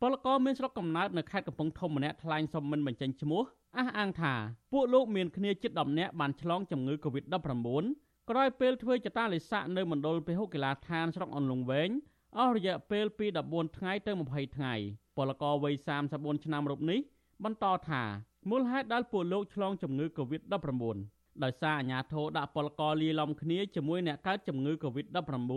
[0.02, 3.42] ពលករមានស្រុកកំណើតនៅខេត្តកំពង់ធំម្នាក់ថ្លែងសុំមិនបញ្ចេញឈ្មោះ
[3.78, 4.34] អះអាងថា
[4.74, 7.84] ពួកលោកមានគ្នាជិត10នាក់បានឆ្លងជំងឺ Covid-19
[8.30, 11.90] ក្រោយពេលធ្វើចតាលិស័កនៅមណ្ឌលពហុកីឡាដ្ឋានស្រុកអន្លង់វែង
[12.38, 14.74] អស់រយៈពេលពី14ថ្ងៃទៅ20ថ្ងៃ
[15.18, 15.74] ពលករវ័យ
[16.10, 17.00] 34ឆ្នាំរូបនេះ
[17.44, 18.04] បន្តថា
[18.50, 20.98] មូលហេតុដែលពួកលោកឆ្លងជំងឺ Covid-19
[21.44, 25.54] ដោយសារអាញាធរដាក់ពលករលាយឡំគ្នាជាមួយអ្នកកើតជំងឺ Covid-19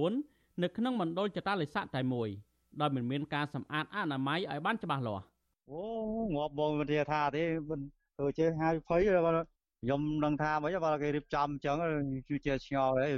[0.63, 2.29] នៅក្នុងមណ្ឌលចតាលិស័កតែមួយ
[2.81, 5.25] ដោយមិនមានការសម្អាតអនាម័យឲ្យបានច្បាស់លាស់
[5.71, 5.81] អូ
[6.35, 7.81] ងាប់បងវិទ្យាថាទេមិន
[8.17, 11.77] ធ្វើចេះហាភ័យខ្ញុំនឹងថាមិនបើគេរៀបចំអញ្ចឹង
[12.29, 13.13] គឺជាឆ្ងល់ហើយ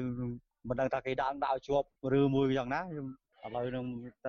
[0.69, 1.87] មិនដឹងថាគេដាក់ដាក់ជាប់
[2.19, 3.07] ឬមួយយ៉ាងណាខ្ញុំ
[3.45, 3.85] ឥឡូវនឹង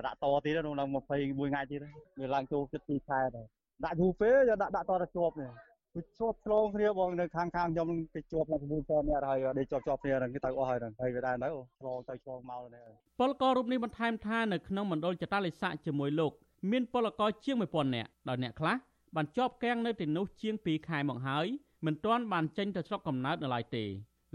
[0.06, 1.80] ដាក់តទៀតក្នុង21ថ្ងៃទៀត
[2.20, 3.46] វាឡើងចូលចិត្ត2ខែដែរ
[3.84, 5.50] ដាក់យូរពេកយកដាក់ដាក់តទៅជាប់នេះ
[5.94, 8.56] គឺជាប់ឆ្លងគ្នាបងនៅខាងខាងខ្ញុំគេជាប់នៅ
[8.90, 12.86] 9នាក់ហើយដេកជាប់ជាប់គ្នាហ្នឹងគេទៅអស់ហើយហ្នឹងហើយវាដែរនៅឆ្លងទៅឆ្លងមកនេះ
[13.20, 16.32] ពលកររូបនេះបន្ថែមថានៅក្នុងមណ្ឌលចតាលិស័កជាមួយលោក
[16.70, 18.74] មានពលករជាង1000នាក់ដោយអ្នកខ្លះ
[19.16, 21.46] បានជាប់គាំងនៅទីនោះជាង2ខែមកហើយ
[21.86, 23.84] មិនទាន់បានចេញទៅស្រុកកំណើតនៅឡើយទេ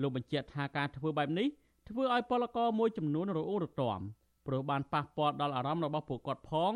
[0.01, 1.47] លោកបញ្ជាក់ថាការធ្វើបែបនេះ
[1.89, 3.99] ធ្វើឲ្យពលករមួយចំនួនរអ៊ូរទាំ
[4.47, 6.73] ព្រោះបានប៉ះពាល់ដល់អារម្មណ៍របស់ពួកគាត់ផង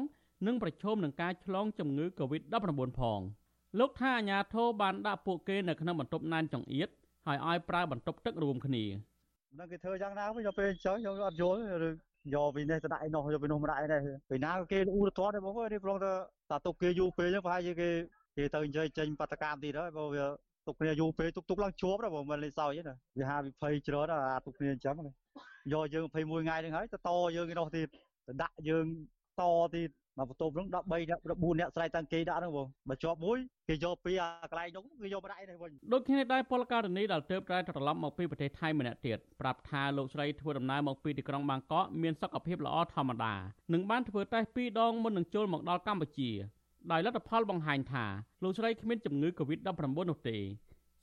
[0.48, 3.20] និងប្រឈមនឹងការឆ្លងជំងឺ Covid-19 ផង
[3.80, 6.90] លោកថាអាញាធរបានដាក់ពួកគេនៅក្នុងបន្ទប់ណានចង្អៀត
[7.28, 8.84] ហើយឲ្យប្រើបន្ទប់ទឹករួមគ្នា
[9.58, 11.60] នឹងគេធ្វើយ៉ាងណាវិញដល់ពេលអញ្ចឹងខ្ញុំអត់យល់
[12.34, 16.12] យកពីនេះទៅដាក់ឯនោះយកពីនោះមកដាក់ឯនេះពេលណាគេឧទាហរណ៍ទេបងនេះព្រោះតែ
[16.52, 17.90] តាទុកគេយូរពេកហ្នឹងប្រហែលជាគេ
[18.38, 20.26] គេទៅនិយាយចេញបដកម្មទៀតហើយបើវា
[20.68, 24.96] ទុកគ្នាយូរពេកទុកទុកឡើងជាប់ដែរបងមិនលេសោយទេណាវាហាវិភ័យច្រើនអាទុកគ្នាអញ្ចឹង
[25.74, 27.88] យកយើង21ថ្ងៃហ្នឹងហើយទៅតយើងឯនោះទៀត
[28.28, 28.86] ទៅដាក់យើង
[29.40, 29.44] ត
[29.76, 33.38] ទៀត មកបន្ទប់ហ្នឹង13នាក់14នាក់ស្រ័យតាំងគេដាក់ហ្នឹងបងបើជាប់មួយ
[33.70, 43.34] គេយកពីអាកន្លែងនោះគេយកមកដាក់នេះវិញដូចគ្នាដែរពលករនីដែលទើបតែត្រឡប់មកពីប្រទេសថៃម្នាក់ទៀតប្រាប់ថាលោកស្រីធ្វើដំណើរមកពីទីក្រុងបាងកកមានសុខភាពល្អធម្មតា
[43.74, 46.32] និងបានធ្វើតេស្ត2ដងមុននឹងចូលមកដល់កម្ពុជា
[46.92, 48.06] ដោយលទ្ធផលបង្ហាញថា
[48.44, 49.70] លោកស្រីគ្មានជំងឺ Covid-19
[50.10, 50.38] នោះទេ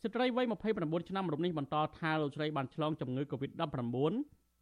[0.03, 0.47] ស្ត្រីវ័យ
[0.77, 3.65] 29ឆ្នាំរូបនេះបន្តថាលោកស្រីបានឆ្លងជំងឺ Covid-19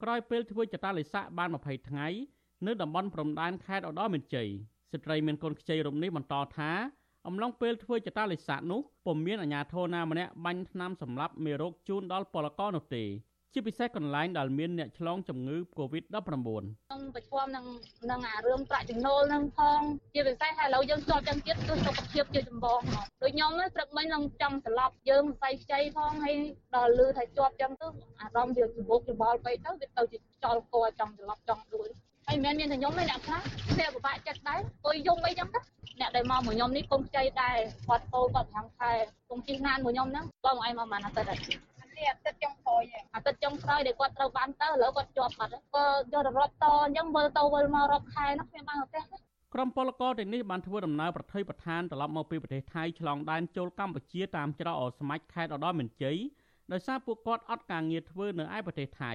[0.03, 2.09] ក្រោយពេលធ្វើចតាលិស័កបាន20ថ្ងៃ
[2.67, 4.49] នៅតំបន់ព្រំដែនខេត្តឧត្តរមានជ័យ
[4.93, 6.71] ស្ត្រីមានកូនខ្ចីរូបនេះបន្តថា
[7.27, 13.05] អំឡុងពេលធ្វើចតាលិស័កនោះពុំមានអាជ្ញាធរណាម្នាក់បាញ់ថ្នាំសម្លាប់មេរោគជូនដល់ពលករនោះទេ
[13.53, 17.67] ជាពិសេសកន្លែងដែលមានអ្នកឆ្លងជំងឺ Covid-19 ខ្ញុំប្រឈមនឹង
[18.11, 19.81] នឹងអារឿងប្រាក់ចំណូលនឹងផង
[20.15, 26.37] ជាពិសេសហើយឥឡូវយើងជាប់ចឹងទៀតគឺសុខភាពជាចម្បងហ្មងដូចខ្ញុំហ្នឹងព្រឹកមិញនឹងចង់ស្លាប់យើងសរសៃខ្ចីផងហើយ
[26.75, 27.87] ដល់លឺថាជាប់ចឹងទៅ
[28.21, 31.89] អារម្មណ៍វាច្របូកច្របល់ពេកទៅវាទៅជាខ្យល់កចង់ស្លាប់ចង់ដួល
[32.29, 33.41] ហើយមិនមែនមានតែខ្ញុំទេអ្នកខ្លះ
[33.79, 35.61] វាពិបាកចិត្តដែរអុយយំអីចឹងទៅ
[36.01, 37.57] អ្នកដែលមកមួយខ្ញុំនេះកុំខ្ចីដែរ
[37.87, 38.91] គាត់ពោគាត់ប្រាំខែ
[39.31, 41.41] កុំជិះណានមួយខ្ញុំហ្នឹងបងឯងមកបានអាទិត្យហើយ
[41.99, 42.83] នេះអាទិត្យចុងក្រោយ
[43.15, 49.03] អាទិត្យចុងក្រោយដែលគាត់ត្រូវបានទៅឥឡូវគាត់ជាប់បាត់ក៏យកទៅរាប់តអញ្ចឹងវិលទៅវិលមករាប់ខែនោះគ្មានបានប្រទេស
[49.55, 56.17] ក្រុមពលករទាំងនេះបានធ្វើដំណើរប្រថុយប្រឋានត្រឡប់មកពីប្រទេសថៃឆ្លងដែនចូលកម្ពុជាតាមច្រកអស្មាច់ខេត្តឧត្តរមានជ័យ
[56.73, 59.13] ដោយសារពួកគាត់អត់ការងារធ្វើនៅឯប្រទេសថៃ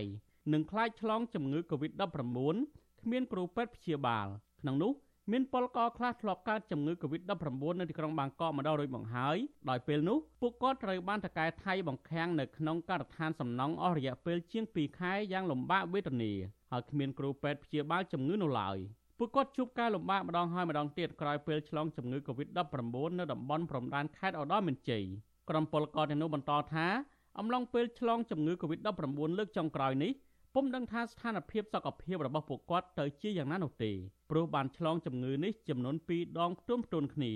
[0.53, 2.55] និងខ្លាចឆ្លងជំងឺ Covid-19
[3.03, 4.27] គ្មានគ្រូពេទ្យព្យាបាល
[4.61, 4.93] ក្នុងនោះ
[5.31, 9.37] មានពលករខ្លះធ្លាប់កើតជំងឺ Covid-19 នៅទីក្រុងបាងកកម្ដងរួចមកហើយ
[9.69, 16.31] ដោយពេលនោះពួកគាត់ត្រូវបានតកែថៃបង្ខាំងនៅក្នុងការដ្ឋានសំណង់អស់រយៈពេលជាង2ខែយ៉ាងលំបាកវេទនា
[16.71, 18.77] ហើយគ្មានគ្រូពេទ្យព្យាបាលជំងឺនោះឡើយ
[19.17, 25.03] ពួកគាត់ជួបការលំបាកម្ដងហើយម្ដងទៀតក្រោយពេលឆ្លងជំងឺ Covid-19 នៅតំបន់ព្រំដែនខេត្តឧត្តរមានជ័យ
[25.49, 26.87] ក្រុមពលករទាំងនោះបន្តថា
[27.39, 30.11] អំឡុងពេលឆ្លងជំងឺ Covid-19 លើកចុងក្រោយនេះ
[30.55, 33.91] ពុំដឹងថាស្ថានភាពសុខភាពរបស់ពួកគាត់ទៅជាយ៉ាងណានោះទេ
[34.29, 37.33] ព្រោះបានឆ្លងជំងឺនេះចំនួន2ដងផ្ទុំផ្ទួនគ្នា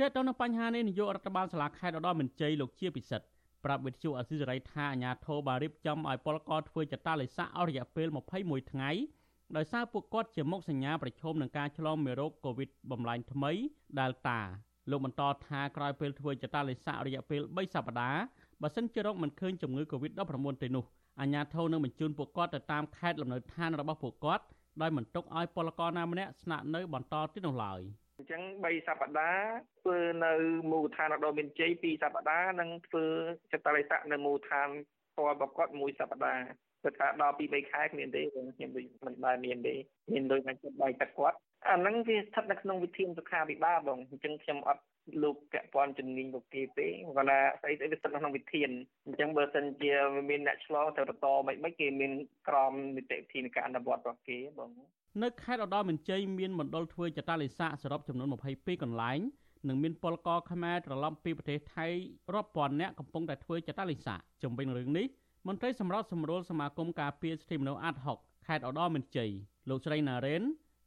[0.00, 3.26] តើតើនៅបញ្ហានេះនាយករដ្ឋបាលសាលាខេត្តឧត្តរមានជ័យលោកជាពិសិដ្ឋ
[3.64, 8.08] ប្រាប់វិទ្យុអសិរ័យថាអាញាធរបានរៀបចំឲ្យពលករធ្វើចតាលិស័កអស់រយៈពេល
[8.40, 8.90] 21ថ្ងៃ
[9.56, 13.52] ដោយសារពួកគាត់ជាមុខសញ្ញាប្រឈមនឹងការឆ្លងមេរោគ COVID បំលែងថ្មី
[13.98, 14.38] Delta
[14.90, 18.20] លោកបន្តថាក្រោយពេលធ្វើចតាលិស័ករយៈពេល3សប្តាហ៍
[18.62, 20.84] បើសិនជារកមិនឃើញជំងឺ COVID-19 ទេនោះ
[21.20, 24.44] អាជ្ញាធរនឹងបញ្ជូនពួកគាត់ទៅតាមខេត្តលំនៅឋានរបស់ពួកគាត់
[24.82, 27.80] ដោយមិនទុកឲ្យពលករណាម្នាក់ស្នាក់នៅបន្តទៀតនោះឡើយ
[28.18, 29.44] អញ្ចឹង3សប្តាហ៍
[29.80, 30.32] ធ្វើនៅ
[30.70, 33.04] មូលដ្ឋានអដមានជ័យ2សប្តាហ៍និងធ្វើ
[33.52, 34.68] ចតរិស័កនៅមូលដ្ឋាន
[35.12, 36.44] ផ្ទាល់របស់គាត់មួយសប្តាហ៍
[36.84, 38.70] គឺថាដល់ពី3ខែគ្មានទេខ្ញុំ
[39.06, 39.74] មិនបានមានទេ
[40.12, 41.36] មានដូចតែចិត្តបាយទឹកគាត់
[41.68, 44.82] អាហ្នឹងវាស្ថិតនៅក្នុងវិធានសុខាភិបាលបងអញ្ចឹងខ្ញុំអត់
[45.22, 48.70] លោកពាក់ព័ន្ធជំនាញរបស់គេទេគាត់ថាស្អីស្អីវាស្ថិតក្នុងវិធាន
[49.06, 49.92] អញ្ចឹងបើសិនជា
[50.30, 52.12] មានអ្នកឆ្លងទៅបន្តមិនមិនគេមាន
[52.48, 54.70] ក្រមនីតិវិធីនៃការអនុវត្តរបស់គេបង
[55.22, 59.20] នៅខេត្តឧត្តរមានជ័យមានមណ្ឌលធ្វើចតាលិស័កសរុបចំនួន22កន្លែង
[59.68, 61.86] និងមានពលករខ្មែរត្រឡប់ពីប្រទេសថៃ
[62.34, 65.06] រាប់ពាន់នាក់កំពុងតែធ្វើចតាលិស័កជំវិញរឿងនេះ
[65.46, 69.30] មន្ត្រីសម្របសម្រួលសមាគមការពារសិទ្ធិមនុស្សអាត់ហុកខេត្តឧត្តរមានជ័យ
[69.68, 70.42] លោកស្រីណារ៉េន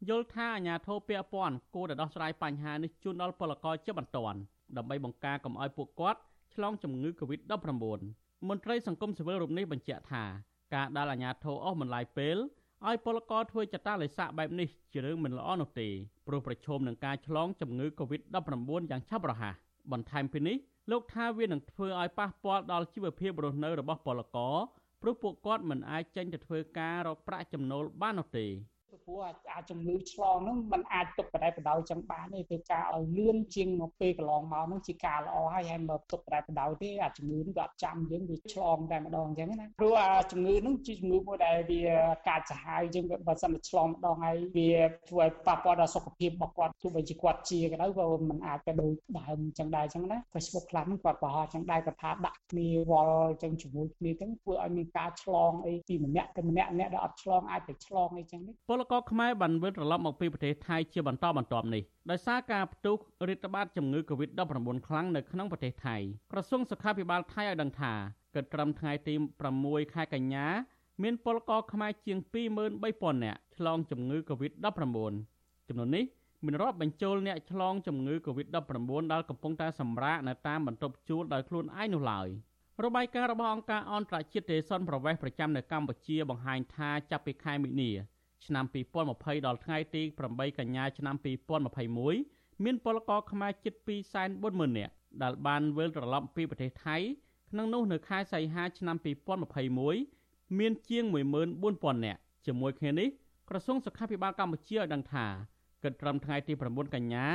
[0.07, 4.39] យល់ថាអាញាធរពាក់ព័ន្ធគួរតែដោះស្រាយបញ្ហានេះជូនដល់ពលករជាបន្ទាន់
[4.77, 6.19] ដើម្បីបង្ការកុំឲ្យពួកគាត់
[6.55, 7.73] ឆ្លងជំងឺ Covid-19
[8.47, 10.23] មន្ត្រីសង្គមស៊ីវិលរូបនេះបញ្ជាក់ថា
[10.75, 12.37] ការដែលអាញាធរអស់បន្លាយពេល
[12.87, 15.87] ឲ្យពលករធ្វើចតាលិស័កបែបនេះជារឿងមិនល្អនោះទេ
[16.27, 19.55] ព្រោះប្រឈមនឹងការឆ្លងជំងឺ Covid-19 យ៉ាងឆាប់រហ័ស
[19.91, 20.57] បន្ថែមពីនេះ
[20.91, 24.55] លោកថាវានឹងធ្វើឲ្យប៉ះពាល់ដល់ជីវភាពរស់នៅរបស់ពលករ
[25.01, 28.45] ព្រោះពួកគាត់មិនអាចចេញទៅធ្វើការរកប្រាក់ចំណូលបាននោះទេ
[29.08, 29.18] ព្រោះ
[29.52, 41.82] អាចជំងឺឆ្លងហ្នឹងมันអាចទុកបដិបដោយចឹងបានទេគឺការឲ្យលឿនជាងមកពេលកន្លងមកហ្នឹងជាការល្អហើយហើយមកទុកបដិបដោយទេអាជំងឺហ្នឹងវាអត់ចាំយើងវាឆ្លងតែម្ដងចឹងណាព្រោះអាជំងឺហ្នឹងជាជំងឺមួយដែលវា
[42.28, 44.72] កាចសាហាវយើងបើសិនតែឆ្លងម្ដងហើយវា
[45.08, 62.95] ធ្វើឲ្យប៉ះពាល់ដល់សុខភាពរបស់គាត់ទោះបីជាគាត់ជាក៏ដោយក៏มันអាចទៅដូចដើមចឹងដែរចឹងណា Facebook ខ្លះហ្នឹងគាត់ប្រហែលចឹងដែរគាត់ថាដាក់គ្នាវល់ចឹងជាមួយគ្នាចឹងធ្វើឲ្យមានការឆ្លងអីពីម្នាក់ទៅម្នាក់អ្នកដែលអត់ឆ្លងអាចទៅឆ្លងអីចឹងនេះពលករ ខ្មែរបានវិលត្រឡប់មកពីប្រទេសថៃជាបន្តបន្ទាប់នេះដោយសារការផ្ទុះ
[63.27, 65.95] រាតត្បាតជំងឺ Covid-19 ខ្លាំងនៅក្នុងប្រទេសថៃ
[66.31, 67.93] ក្រសួងសុខាភិបាលថៃឲ្យដឹងថា
[68.35, 69.13] គិតត្រឹមថ្ងៃទី
[69.53, 70.47] 6ខែកញ្ញា
[71.03, 72.17] មានពលករខ្មែរជាង
[72.71, 74.67] 23,000នាក់ឆ្លងជំងឺ Covid-19
[75.67, 76.05] ចំនួននេះ
[76.45, 82.27] មានរាប់បញ្ចូលអ្នកឆ្លងជំងឺ Covid-19 ដែលកំពុងតែសម្រាកនៅតាមបន្ទប់ជួលដោយខ្លួនឯងនោះឡើយ
[82.83, 87.91] របាយការណ៍របស់អង្គការអន្តរជាតិទេសុនប្រវេសប្រចាំនៅកម្ពុជាបង្ហាញថាចាប់ពីខែមិនិនា
[88.45, 88.65] ឆ្នាំ
[89.05, 91.15] 2020ដល់ថ្ងៃទី8កញ្ញាឆ្នាំ
[91.89, 93.73] 2021មានពលករខ្មែរជិត
[94.27, 96.97] 240,000នាក់ដែលបានវិលត្រឡប់ពីប្រទេសថៃ
[97.49, 98.95] ក្នុងនោះនៅខែសីហាឆ្នាំ
[99.97, 101.03] 2021មានជាង
[101.55, 103.09] 14,000នាក់ជាមួយគ្នានេះ
[103.49, 105.25] ក្រសួងសុខាភិបាលកម្ពុជាឲ្យដឹងថា
[105.83, 107.25] គិតត្រឹមថ្ងៃទី9កញ្ញា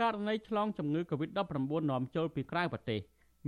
[0.00, 3.00] ករណីឆ្លងជំងឺ Covid-19 នាំចូលពីក្រៅប្រទេស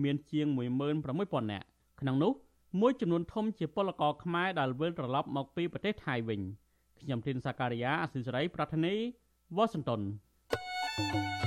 [0.03, 1.67] មានជាង16,000នាក់
[2.01, 2.33] ក្នុងនោះ
[2.81, 6.41] មួយចំនួនធំជាពលករខ្មែរដែលវិលត្រឡប់មកពីប្រទេសថៃវិញ
[7.03, 8.95] ខ្ញុំធីនសាការីយ៉ាអសិសរីប្រធានី
[9.57, 10.01] វ៉ាស៊ីនតោន
[10.99, 11.41] thank you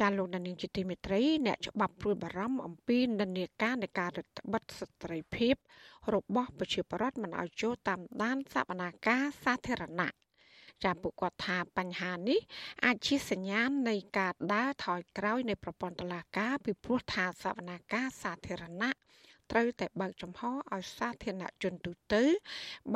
[0.00, 5.54] ចាលោកដានីងជាទីមេត្រីអ្នកច្បាប់ព្រួយបារម្ភអំពីនិន្នាការនៃការរដ្ឋបិទស្ត្រីភាព
[6.14, 10.23] របស់ប្រជាពលរដ្ឋមិនឲ្យចូលតាមដានសវនាការសាធារណៈ
[10.84, 12.40] ចាពួកគាត់ថាបញ្ហានេះ
[12.84, 18.90] អាចជាសញ្ញាណនៃការដើរថយក្រោយនៃប្រព័ន្ធតុលាការពីព្រោះថាសវនាការសាធារណៈ
[19.50, 22.22] ត្រូវតែបើកចំហឲ្យសាធារណជនទូទៅ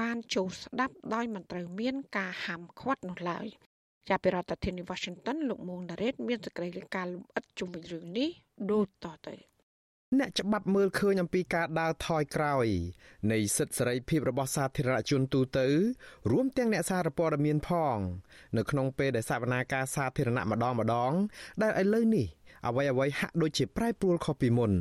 [0.01, 3.47] បានចូលស្ដាប់ដោយមិនត្រូវមានការហាមឃាត់នោះឡើយ
[4.09, 8.29] ចាប់ពីរដ្ឋធានី Washington លោកមួងណារ៉េតមានសេចក្តីរាយការណ៍លម្អិតជុំវិញរឿងនេះ
[8.73, 9.35] ដូចតទៅ
[10.17, 12.67] អ្នកច្បាប់មើលឃើញអំពីការដើរថយក្រោយ
[13.33, 15.67] នៃសិទ្ធិសេរីភាពរបស់សាធារណជនទូទៅ
[16.31, 17.99] រួមទាំងអ្នកសារព័ត៌មានផង
[18.57, 21.13] នៅក្នុងពេលដែលសវនាការសាធារណៈម្ដងម្ដង
[21.63, 22.27] ដែលឥឡូវនេះ
[22.67, 24.73] អ្វីអ្វីហាក់ដូចជាប្រែប្រួលខុសពីមុន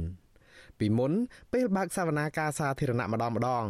[0.80, 1.13] ពីមុន
[1.53, 3.65] ពេលបើកសវនាការសាធារណៈម្ដងម្ដង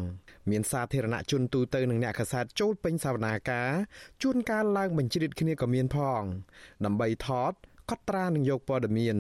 [0.50, 3.70] មានសាធារណជនទូទៅនិងអ្នកកសែតចូលពេញសវនាការ
[4.22, 6.22] ជួនកាលឡើងបញ្ជ្រាបគ្នាក៏មានផង
[6.86, 7.52] ដើម្បីថត
[7.90, 9.18] កត់ត្រានិងយកព័ត៌មាន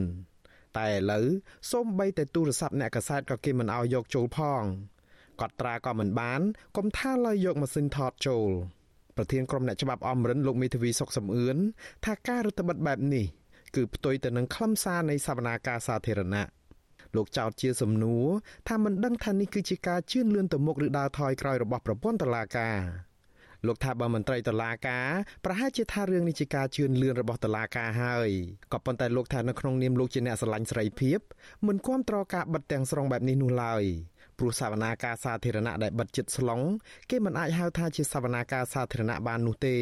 [0.77, 1.25] តែឥឡូវ
[1.71, 4.63] សូម្បីតែទូរស័ព្ទអ្នកកសែតក៏គេមិនឲ្យយកចូលផង
[5.41, 6.41] កត់ត្រាក៏មិនបាន
[6.77, 8.49] កុំថាឡើយយកម៉ាស៊ីនថតចូល
[9.17, 11.57] ប្រធានក្រុមអ្នកច្បាប់អមរិនលោកមេធាវីសុកសំអឿន
[12.05, 13.25] ថាការរដ្ឋបិទបែបនេះ
[13.75, 16.47] គឺផ្ទុយទៅនឹងខ្លឹមសារនៃសវនាការសាធារណៈ
[17.15, 18.27] លោកចោទជាសំណួរ
[18.67, 22.77] ថាមិនដឹងថានេះគឺជាការជឿនលឿនទៅមុខឬដើរថយក្រោយរបស់ប្រព័ន្ធតុលាការ
[23.65, 25.09] លោកថាបើមន្ត្រីតុលាការ
[25.45, 28.29] ប្រហែលជាថារឿងនេះជាការជឿនលឿនរបស់តុលាការហើយ
[28.73, 31.19] ក៏ប៉ុន្តែលោកថានៅក្នុងនាមលោកជាអ្នកស្រឡាញ់សេរីភាព
[31.67, 33.83] មិនគាំទ្រការបិទទាំងស្រុងបែបនេះនោះឡើយ
[34.37, 36.61] ព្រោះសវនាការសាធារណៈដែលបិទចិត្តស្លុង
[37.09, 39.77] គេមិនអាចហៅថាជាសវនាការសាធារណៈបាននោះទេ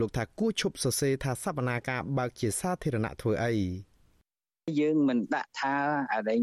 [0.00, 3.54] លោកថាគួរឈប់សរសេរថាសវនាការបើកជាសាធារណៈធ្វើអី
[4.80, 5.74] យើងមិនដាក់ថា
[6.12, 6.42] អរិញ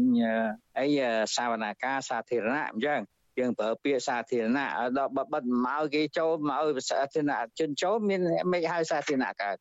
[0.78, 0.86] អី
[1.36, 3.00] សាវនាការសាធារណៈអញ្ចឹង
[3.38, 4.68] យើងប្រើពាក្យសាធារណៈ
[4.98, 8.20] ដល់បិទមកគេចូលមកឲ្យសាធារណជនចូលមាន
[8.52, 9.56] មិនហៅសាធារណៈកើត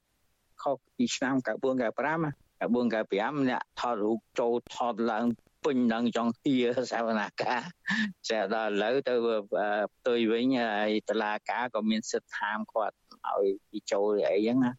[0.62, 2.94] ខុសពីឆ្នាំ94 95 94
[3.42, 5.26] 95អ្នកថតរូបចូលថតឡើង
[5.64, 6.56] ពេញនឹងចង់ហៀ
[6.92, 7.62] សាវនាការ
[8.30, 9.14] ចាដល់ឥឡូវទៅ
[9.96, 12.96] ផ្ទុយវិញហើយតឡាការក៏មានសិទ្ធិហាមគាត់
[13.28, 14.74] ឲ្យពីចូលអីចឹងណា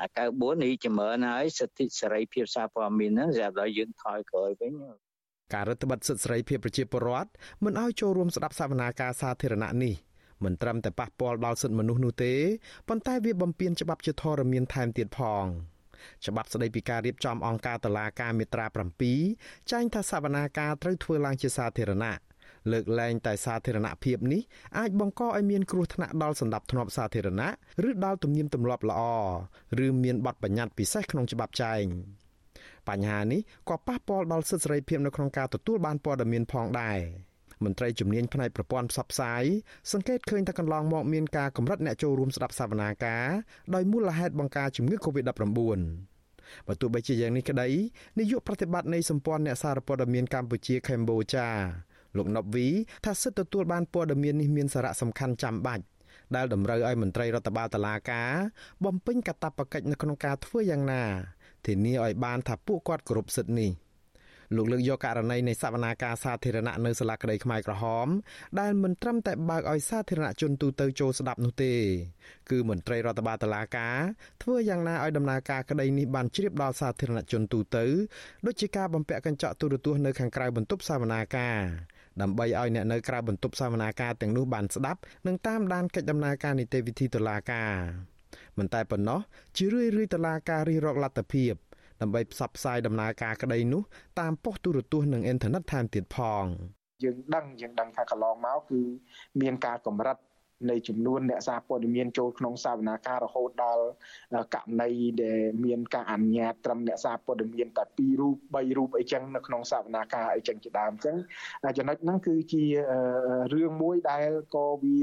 [0.00, 4.72] 94នេះចម្រើនហើយសិទ្ធិសេរីភាពសារព័ត៌មានហ្នឹងស្រាប់ដល់យើងថយក្រោយវិញ
[5.54, 7.30] ការរដ្ឋបတ်សិទ្ធិសេរីភាពប្រជាពលរដ្ឋ
[7.64, 9.94] មិនឲ្យចូលរួមស្ដាប់សវនាការសាធារណៈនេះ
[10.44, 12.34] មិនត្រឹមតែប៉ះពាល់ដល់សិទ្ធិមនុស្សនោះទេ
[12.88, 15.44] ប៉ុន្តែវាបំពានច្បាប់ជាធរមានថែមទៀតផង
[16.26, 18.66] ច្បាប់ស្តីពីការរៀបចំអង្គការតឡាការមាត្រា
[19.18, 22.18] 7ចែងថាសវនាការត្រូវធ្វើឡើងជាសាធារណៈ
[22.72, 24.42] លើកលែងតែសាធារណភាពនេះ
[24.78, 27.50] អាចបង្កឲ្យមានគ្រោះថ្នាក់ដល់សន្តិភាពសាធារណៈ
[27.88, 29.02] ឬដល់ទំនៀមទម្លាប់ល្អ
[29.86, 31.84] ឬមានបទបញ្ញត្តិពិសេសក្នុងច្បាប់ចែង
[32.88, 36.98] បញ្ហានេះក៏ប៉ះពាល់ដល់សិទ្ធិសេរីភាពនៅក្នុងការទទួលបានព័ត៌មានផងដែរ
[37.64, 39.44] មន្ត្រីជំនាញផ្នែកប្រព័ន្ធផ្សព្វផ្សាយ
[39.92, 43.26] សង្កេតឃើញថាកន្លងមកមានការកម្រិតអ្នកចូលរួមស្ដាប់សវនាការ
[43.74, 45.40] ដោយមូលហេតុបង្ការជំងឺ Covid-19
[46.66, 47.68] បើទោះបីជាយ៉ាងនេះក្តី
[48.18, 51.48] នាយកប្រតិបត្តិនៃសម្ព័ន្ធអ្នកសារព័ត៌មានកម្ពុជាកម្ពុជា
[52.16, 52.66] លោកណប់វី
[53.04, 55.84] ថាសិទ្ធិទទួលបានព័ត៌មាននេះមានសារៈសំខាន់ចាំបាច់
[56.36, 58.30] ដែលតម្រូវឲ្យមន្ត្រីរដ្ឋបាលតុលាការ
[58.84, 61.04] បំពេញកាតព្វកិច្ចនៅក្នុងការធ្វើយ៉ាងណា
[61.66, 63.72] ធានាឲ្យបានថាពួកគាត់គោរពសិទ្ធិនេះ
[64.56, 68.06] លោកលើកយកករណីនៃសវនាការសាធារណៈនៅសាលាក្តីខ្មែរក្រហម
[68.60, 71.72] ដែលមិនត្រឹមតែបើកឲ្យសាធារណជនទូទៅចូលស្ដាប់នោះទេ
[72.50, 73.96] គឺមន្ត្រីរដ្ឋបាលតុលាការ
[74.42, 77.84] ធ្វើយ៉ាងណាឲ្យដំណើរការក្តីនេះបានជ្រាបដល់សាធារណជនទូទៅ
[78.46, 81.58] ដូចជាការបំពាក់កញ្ចក់ទូរទស្សន៍នៅខាងក្រៅបន្ទប់សវនាការ
[82.20, 88.11] ដើម្បីឲ្យអ្នកនៅក្រៅបន្ទប់សវនាការទាំងនោះបានស្ដាប់និងតាមដានកិច្ចដំណើរការនីតិវិធីតុលាការ
[88.58, 89.20] មិនតែប៉ុណ្ណោះ
[89.56, 91.52] ជារឿយរឿយតុលាការរិះរកលទ្ធភាព
[92.00, 93.82] ដើម្បីផ្សព្វផ្សាយដំណើរការក្តីនោះ
[94.20, 96.44] តាមប៉ុស្តិ៍ទូរទស្សន៍និងអ៊ីនធឺណិតថែមទៀតផង
[97.04, 98.80] យើងដឹងយើងដឹងថាកន្លងមកគឺ
[99.40, 100.16] មានការកម្រិត
[100.70, 103.84] នៃចំនួនអ្នកសារព័ត៌មានចូលក្នុងសវនាការរហូតដល់
[104.54, 104.90] ករណី
[105.22, 111.16] ដែលមានការអនុញ្ញាតត្រឹមអ្នកសារព័ត៌មានតែ2រូប3រូបអីចឹងនៅក្នុងសវនាការអីចឹងជាដើមអញ្ចឹង
[111.78, 112.64] ចំណុចហ្នឹងគឺជា
[113.52, 114.98] រឿងមួយដែលក៏វា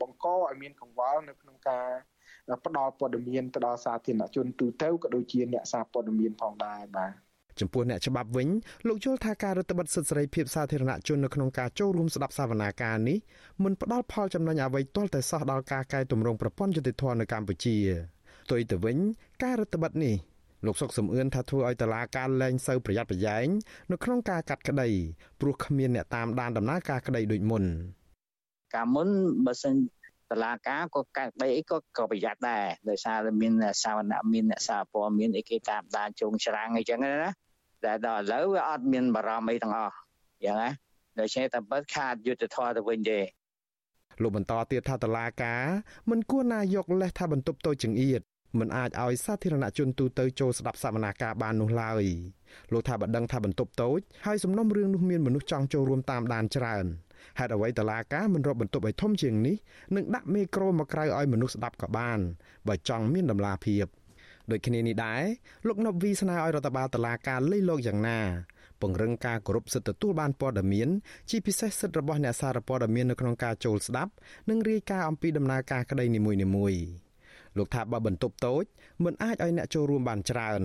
[0.00, 1.88] បង្កឲ្យមានកង្វល់នៅក្នុងការ
[2.64, 7.12] ផ្ដល់ព័ត៌មានទៅដល់សាធារណជនទូទៅក៏ដូចជាអ្នកសារព័ត៌មានផងដែរបាទ
[7.60, 8.48] ចំពោះអ្នកច្បាប់វិញ
[8.88, 13.18] លោកយល់ថាការរដ្ឋបិទសិទ្ធិសេរីភាពសាធារណជននៅក្នុងការចូលរួមស្ដាប់សវនាការនេះ
[13.64, 17.76] មិនផ្ដល់ផលចំណេញអ្វីទាល់តែសោះដល់ការកែតម្រង់ប្រព័ន្ធយុតិធធម៌នៅកម្ពុជា
[18.44, 18.96] ផ្ទុយទៅវិញ
[19.42, 20.14] ការរដ្ឋបិទនេះ
[20.66, 23.46] លោកសុកសំអឿនថាធ្វើឲ្យតឡាការលែងសូវប្រយ័ត្នប្រយែង
[23.90, 24.88] នៅក្នុងការកាត់ក្តី
[25.40, 27.64] ព្រោះគ្មានអ្នកតាមដានដំណើរការក្តីដូចមុន
[28.74, 29.08] កាលមុន
[29.46, 29.74] បើសិន
[30.30, 33.52] តឡាការក៏កាត់ដីអីក៏ក៏ប្រយ័ត្នដែរដោយសារតែមាន
[33.82, 37.14] សាវណៈមានអ្នកសារព័ត៌មានអីគេតាមដានជងច្រាំងអីចឹងណា
[37.84, 39.94] តែដល់ឥឡូវវាអត់មានបារម្ភអីទាំងអស់
[40.44, 40.70] យ៉ាងណា
[41.20, 43.20] ដូច្នេះតែបើខាតយុទ្ធធម៌ទៅវិញទេ
[44.22, 45.62] លោកបន្តទៀតថាតឡាការ
[46.10, 48.20] មិនគួរណាយកលេសថាបន្ទប់តូចចង្អៀត
[48.58, 52.04] មិនអាចឲ្យសាធារណជនទូទៅចូលស្ដាប់សវនាការបាននោះឡើយ
[52.72, 56.84] លោកថាបើដឹងថាបន្ទប់តូចហើយសំណុំរឿងនោះមានមនុស្សចង់ចូលរួមតាមដានច្រើន
[57.38, 59.56] ហេតុអ្វីតឡាការមិនរកបន្ទប់ឲ្យធំជាងនេះ
[59.96, 62.18] នឹងដាក់មេក្រូមកក្រៅឲ្យមនុស្សស្ដាប់ក៏បាន
[62.68, 63.86] បើចង់មានតម្លាភាព
[64.50, 65.22] ដូចគ្នានេះដែរ
[65.66, 68.20] លោកណប់វីស្នើឲ្យរដ្ឋបាលតឡាការលៃលោកយ៉ាងណា
[68.80, 70.88] ពង្រឹងការគោរពសិទ្ធិទទួលបានព័ត៌មាន
[71.30, 74.12] ជាពិសេសសិទ្ធិរបស់អ្នកសារព័ត៌មាននៅក្នុងការចូលស្ដាប់
[74.50, 77.10] និងរាយការណ៍អំពីដំណើរការក្តីនីមួយៗ
[77.58, 78.64] លោកថាបើបន្ទប់តូច
[79.04, 80.62] មិនអាចឲ្យអ្នកចូលរួមបានច្រើន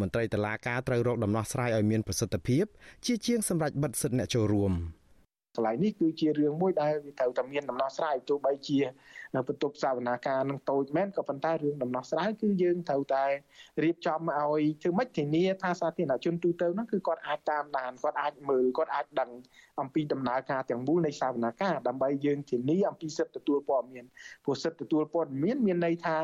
[0.00, 2.64] មន្ត្រីតឡាការត្រូវរកដំណោះស្រាយឲ្យមានប្រសិទ្ធភាព
[3.06, 4.72] ជាជាងសម្រាប់បិទសិទ្ធិអ្នកចូលរួម។
[5.58, 8.78] កន្លែងនេះគឺជារឿងមួយដែលវាត្រូវតែមានដំណោះស្រាយទោះបីជា
[9.48, 13.24] បន្ទប់សវនាការនឹងតូចមែនក៏ប៉ុន្តែរឿងដំណោះស្រាយគឺយើងត្រូវតែ
[13.82, 19.30] រៀបចំឲ្យធ្វើម៉េចធានាថាសាធារណជនទូទៅហ្នឹងគឺគាត់អាចតាមដានគាត់អាចមើលគាត់អាចដឹង
[19.80, 24.04] អំពីដំណើរការទាំងមូលនៃសវនាការដើម្បីយើងធានាអំពីសិទ្ធិទទួលព័ត៌មាន
[24.44, 26.16] ព្រោះសិទ្ធិទទួលព័ត៌មានមានន័យថា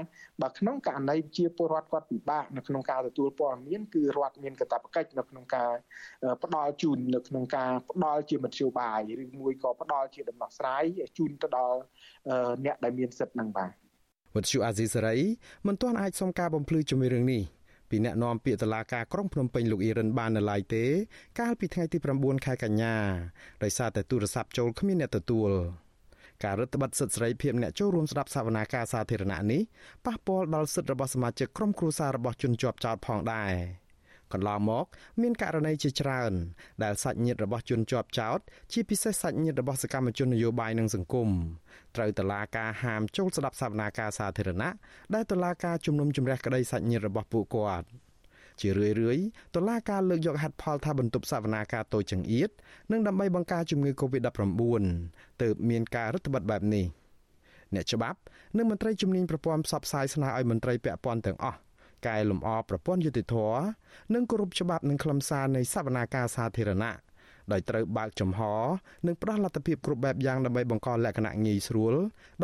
[0.42, 5.70] បើក្នុងករណីជាពលរដ្ឋគាត់ពិបាកនៅក្នុងការទទួលព័ត៌មានគឺរដ្ឋមានកាតព្វកិច្ចនៅក្នុងការ
[6.42, 10.82] ផ្ដល់ជូននៅក្នុងការផ្ដល់ជាមធ្យោបាយឬមួយក៏ផ្ដល់ជាដំណោះស្រាយ
[11.18, 11.78] ជូនទៅដល់
[12.64, 13.70] អ្នកដែលមានសិទ្ធិនឹងបាទ
[14.34, 15.16] វត្តជូអាស៊ីសេរី
[15.66, 17.42] មិនទាន់អាចសុំការបំភ្លឺជាមួយរឿងនេះ
[17.90, 20.84] ពីអ្នកនាំពាក្យតុលាការក្រុងភ្នំពេញលោកអ៊ីរ៉ានបាននៅឡើយទេ
[21.40, 22.94] កាលពីថ្ងៃទី9ខែកញ្ញា
[23.62, 25.50] ដោយសារតែទូរស័ព្ទចូលគ្មានអ្នកទទួល
[26.44, 29.62] ការរដ្ឋបတ်សិទ្ធិសេរីភាពអ្នកចូលរួមស្ដាប់សវនាការសាធារណៈនេះ
[30.06, 33.52] ប៉ះពាល់ដល់សិទ្ធិរបស់សមាជិកក្រុមគ្រួសាររបស់ជនជាប់ចោតផងដែរ
[34.34, 34.86] កន្លងមក
[35.22, 36.32] មានករណីជាច្រើន
[36.82, 38.38] ដែលសាច់ញាតិរបស់ជនជាប់ចោត
[38.72, 41.28] ជាពិសេសសាច់ញាតិរបស់សកម្មជននយោបាយនិងសង្គម
[41.96, 44.70] ត្រូវតឡាការហាមចូលស្ដាប់សវនាការសាធារណៈ
[45.14, 47.88] ដែលតឡាការជំនុំជម្រះក្តីសាច់ញាតិរបស់ពួកគាត់
[48.60, 49.18] ជារឿយរឿយ
[49.54, 52.50] តឡាការលើកយកហេតុផលថាបន្ទប់សវនាការតូចចង្អៀត
[52.92, 54.82] និងដើម្បីបង្ការជំងឺ Covid-19
[55.42, 56.86] ទើបមានការរដ្ឋបတ်បែបនេះ
[57.74, 58.18] អ្នកច្បាប់
[58.56, 61.58] និងមន្ត្រីជំនាញប្រព័ន្ធផ្សព្វផ្សាយស្នើឲ្យមន្ត្រីពាក់ព័ន្ធទាំងអស់
[62.06, 63.36] កែលម្អប្រព័ន្ធយុតិធធ
[64.14, 66.94] និងគោរពច្បាប់និងខ្លឹមសារនៃសវនាការសាធារណៈ
[67.52, 68.40] ដោយត្រូវបើកចំហ
[69.06, 71.94] និងផ្ដល់លទ្ធភាពគ្រប់បែបយ៉ាងដើម្បីបង្កលក្ខណៈងាយស្រួល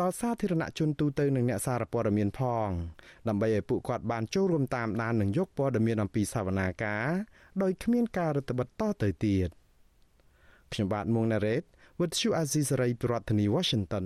[0.01, 2.69] ដល់សាធារណជនទូទៅនិងអ្នកសារព័ត៌មានផង
[3.27, 7.07] ដើម្បីឲ្យពួកគាត់បានចូលរួមតាមដាននិងយកព័ត៌មានអំពីសវនាការ
[7.61, 9.49] ដោយគ្មានការរឹតបន្តឹងតទៅទៀត
[10.71, 11.63] ខ្ញុំបាទមុងណារ៉េត
[11.99, 14.05] With you Aziz Ray ប្រធានាធិបតី Washington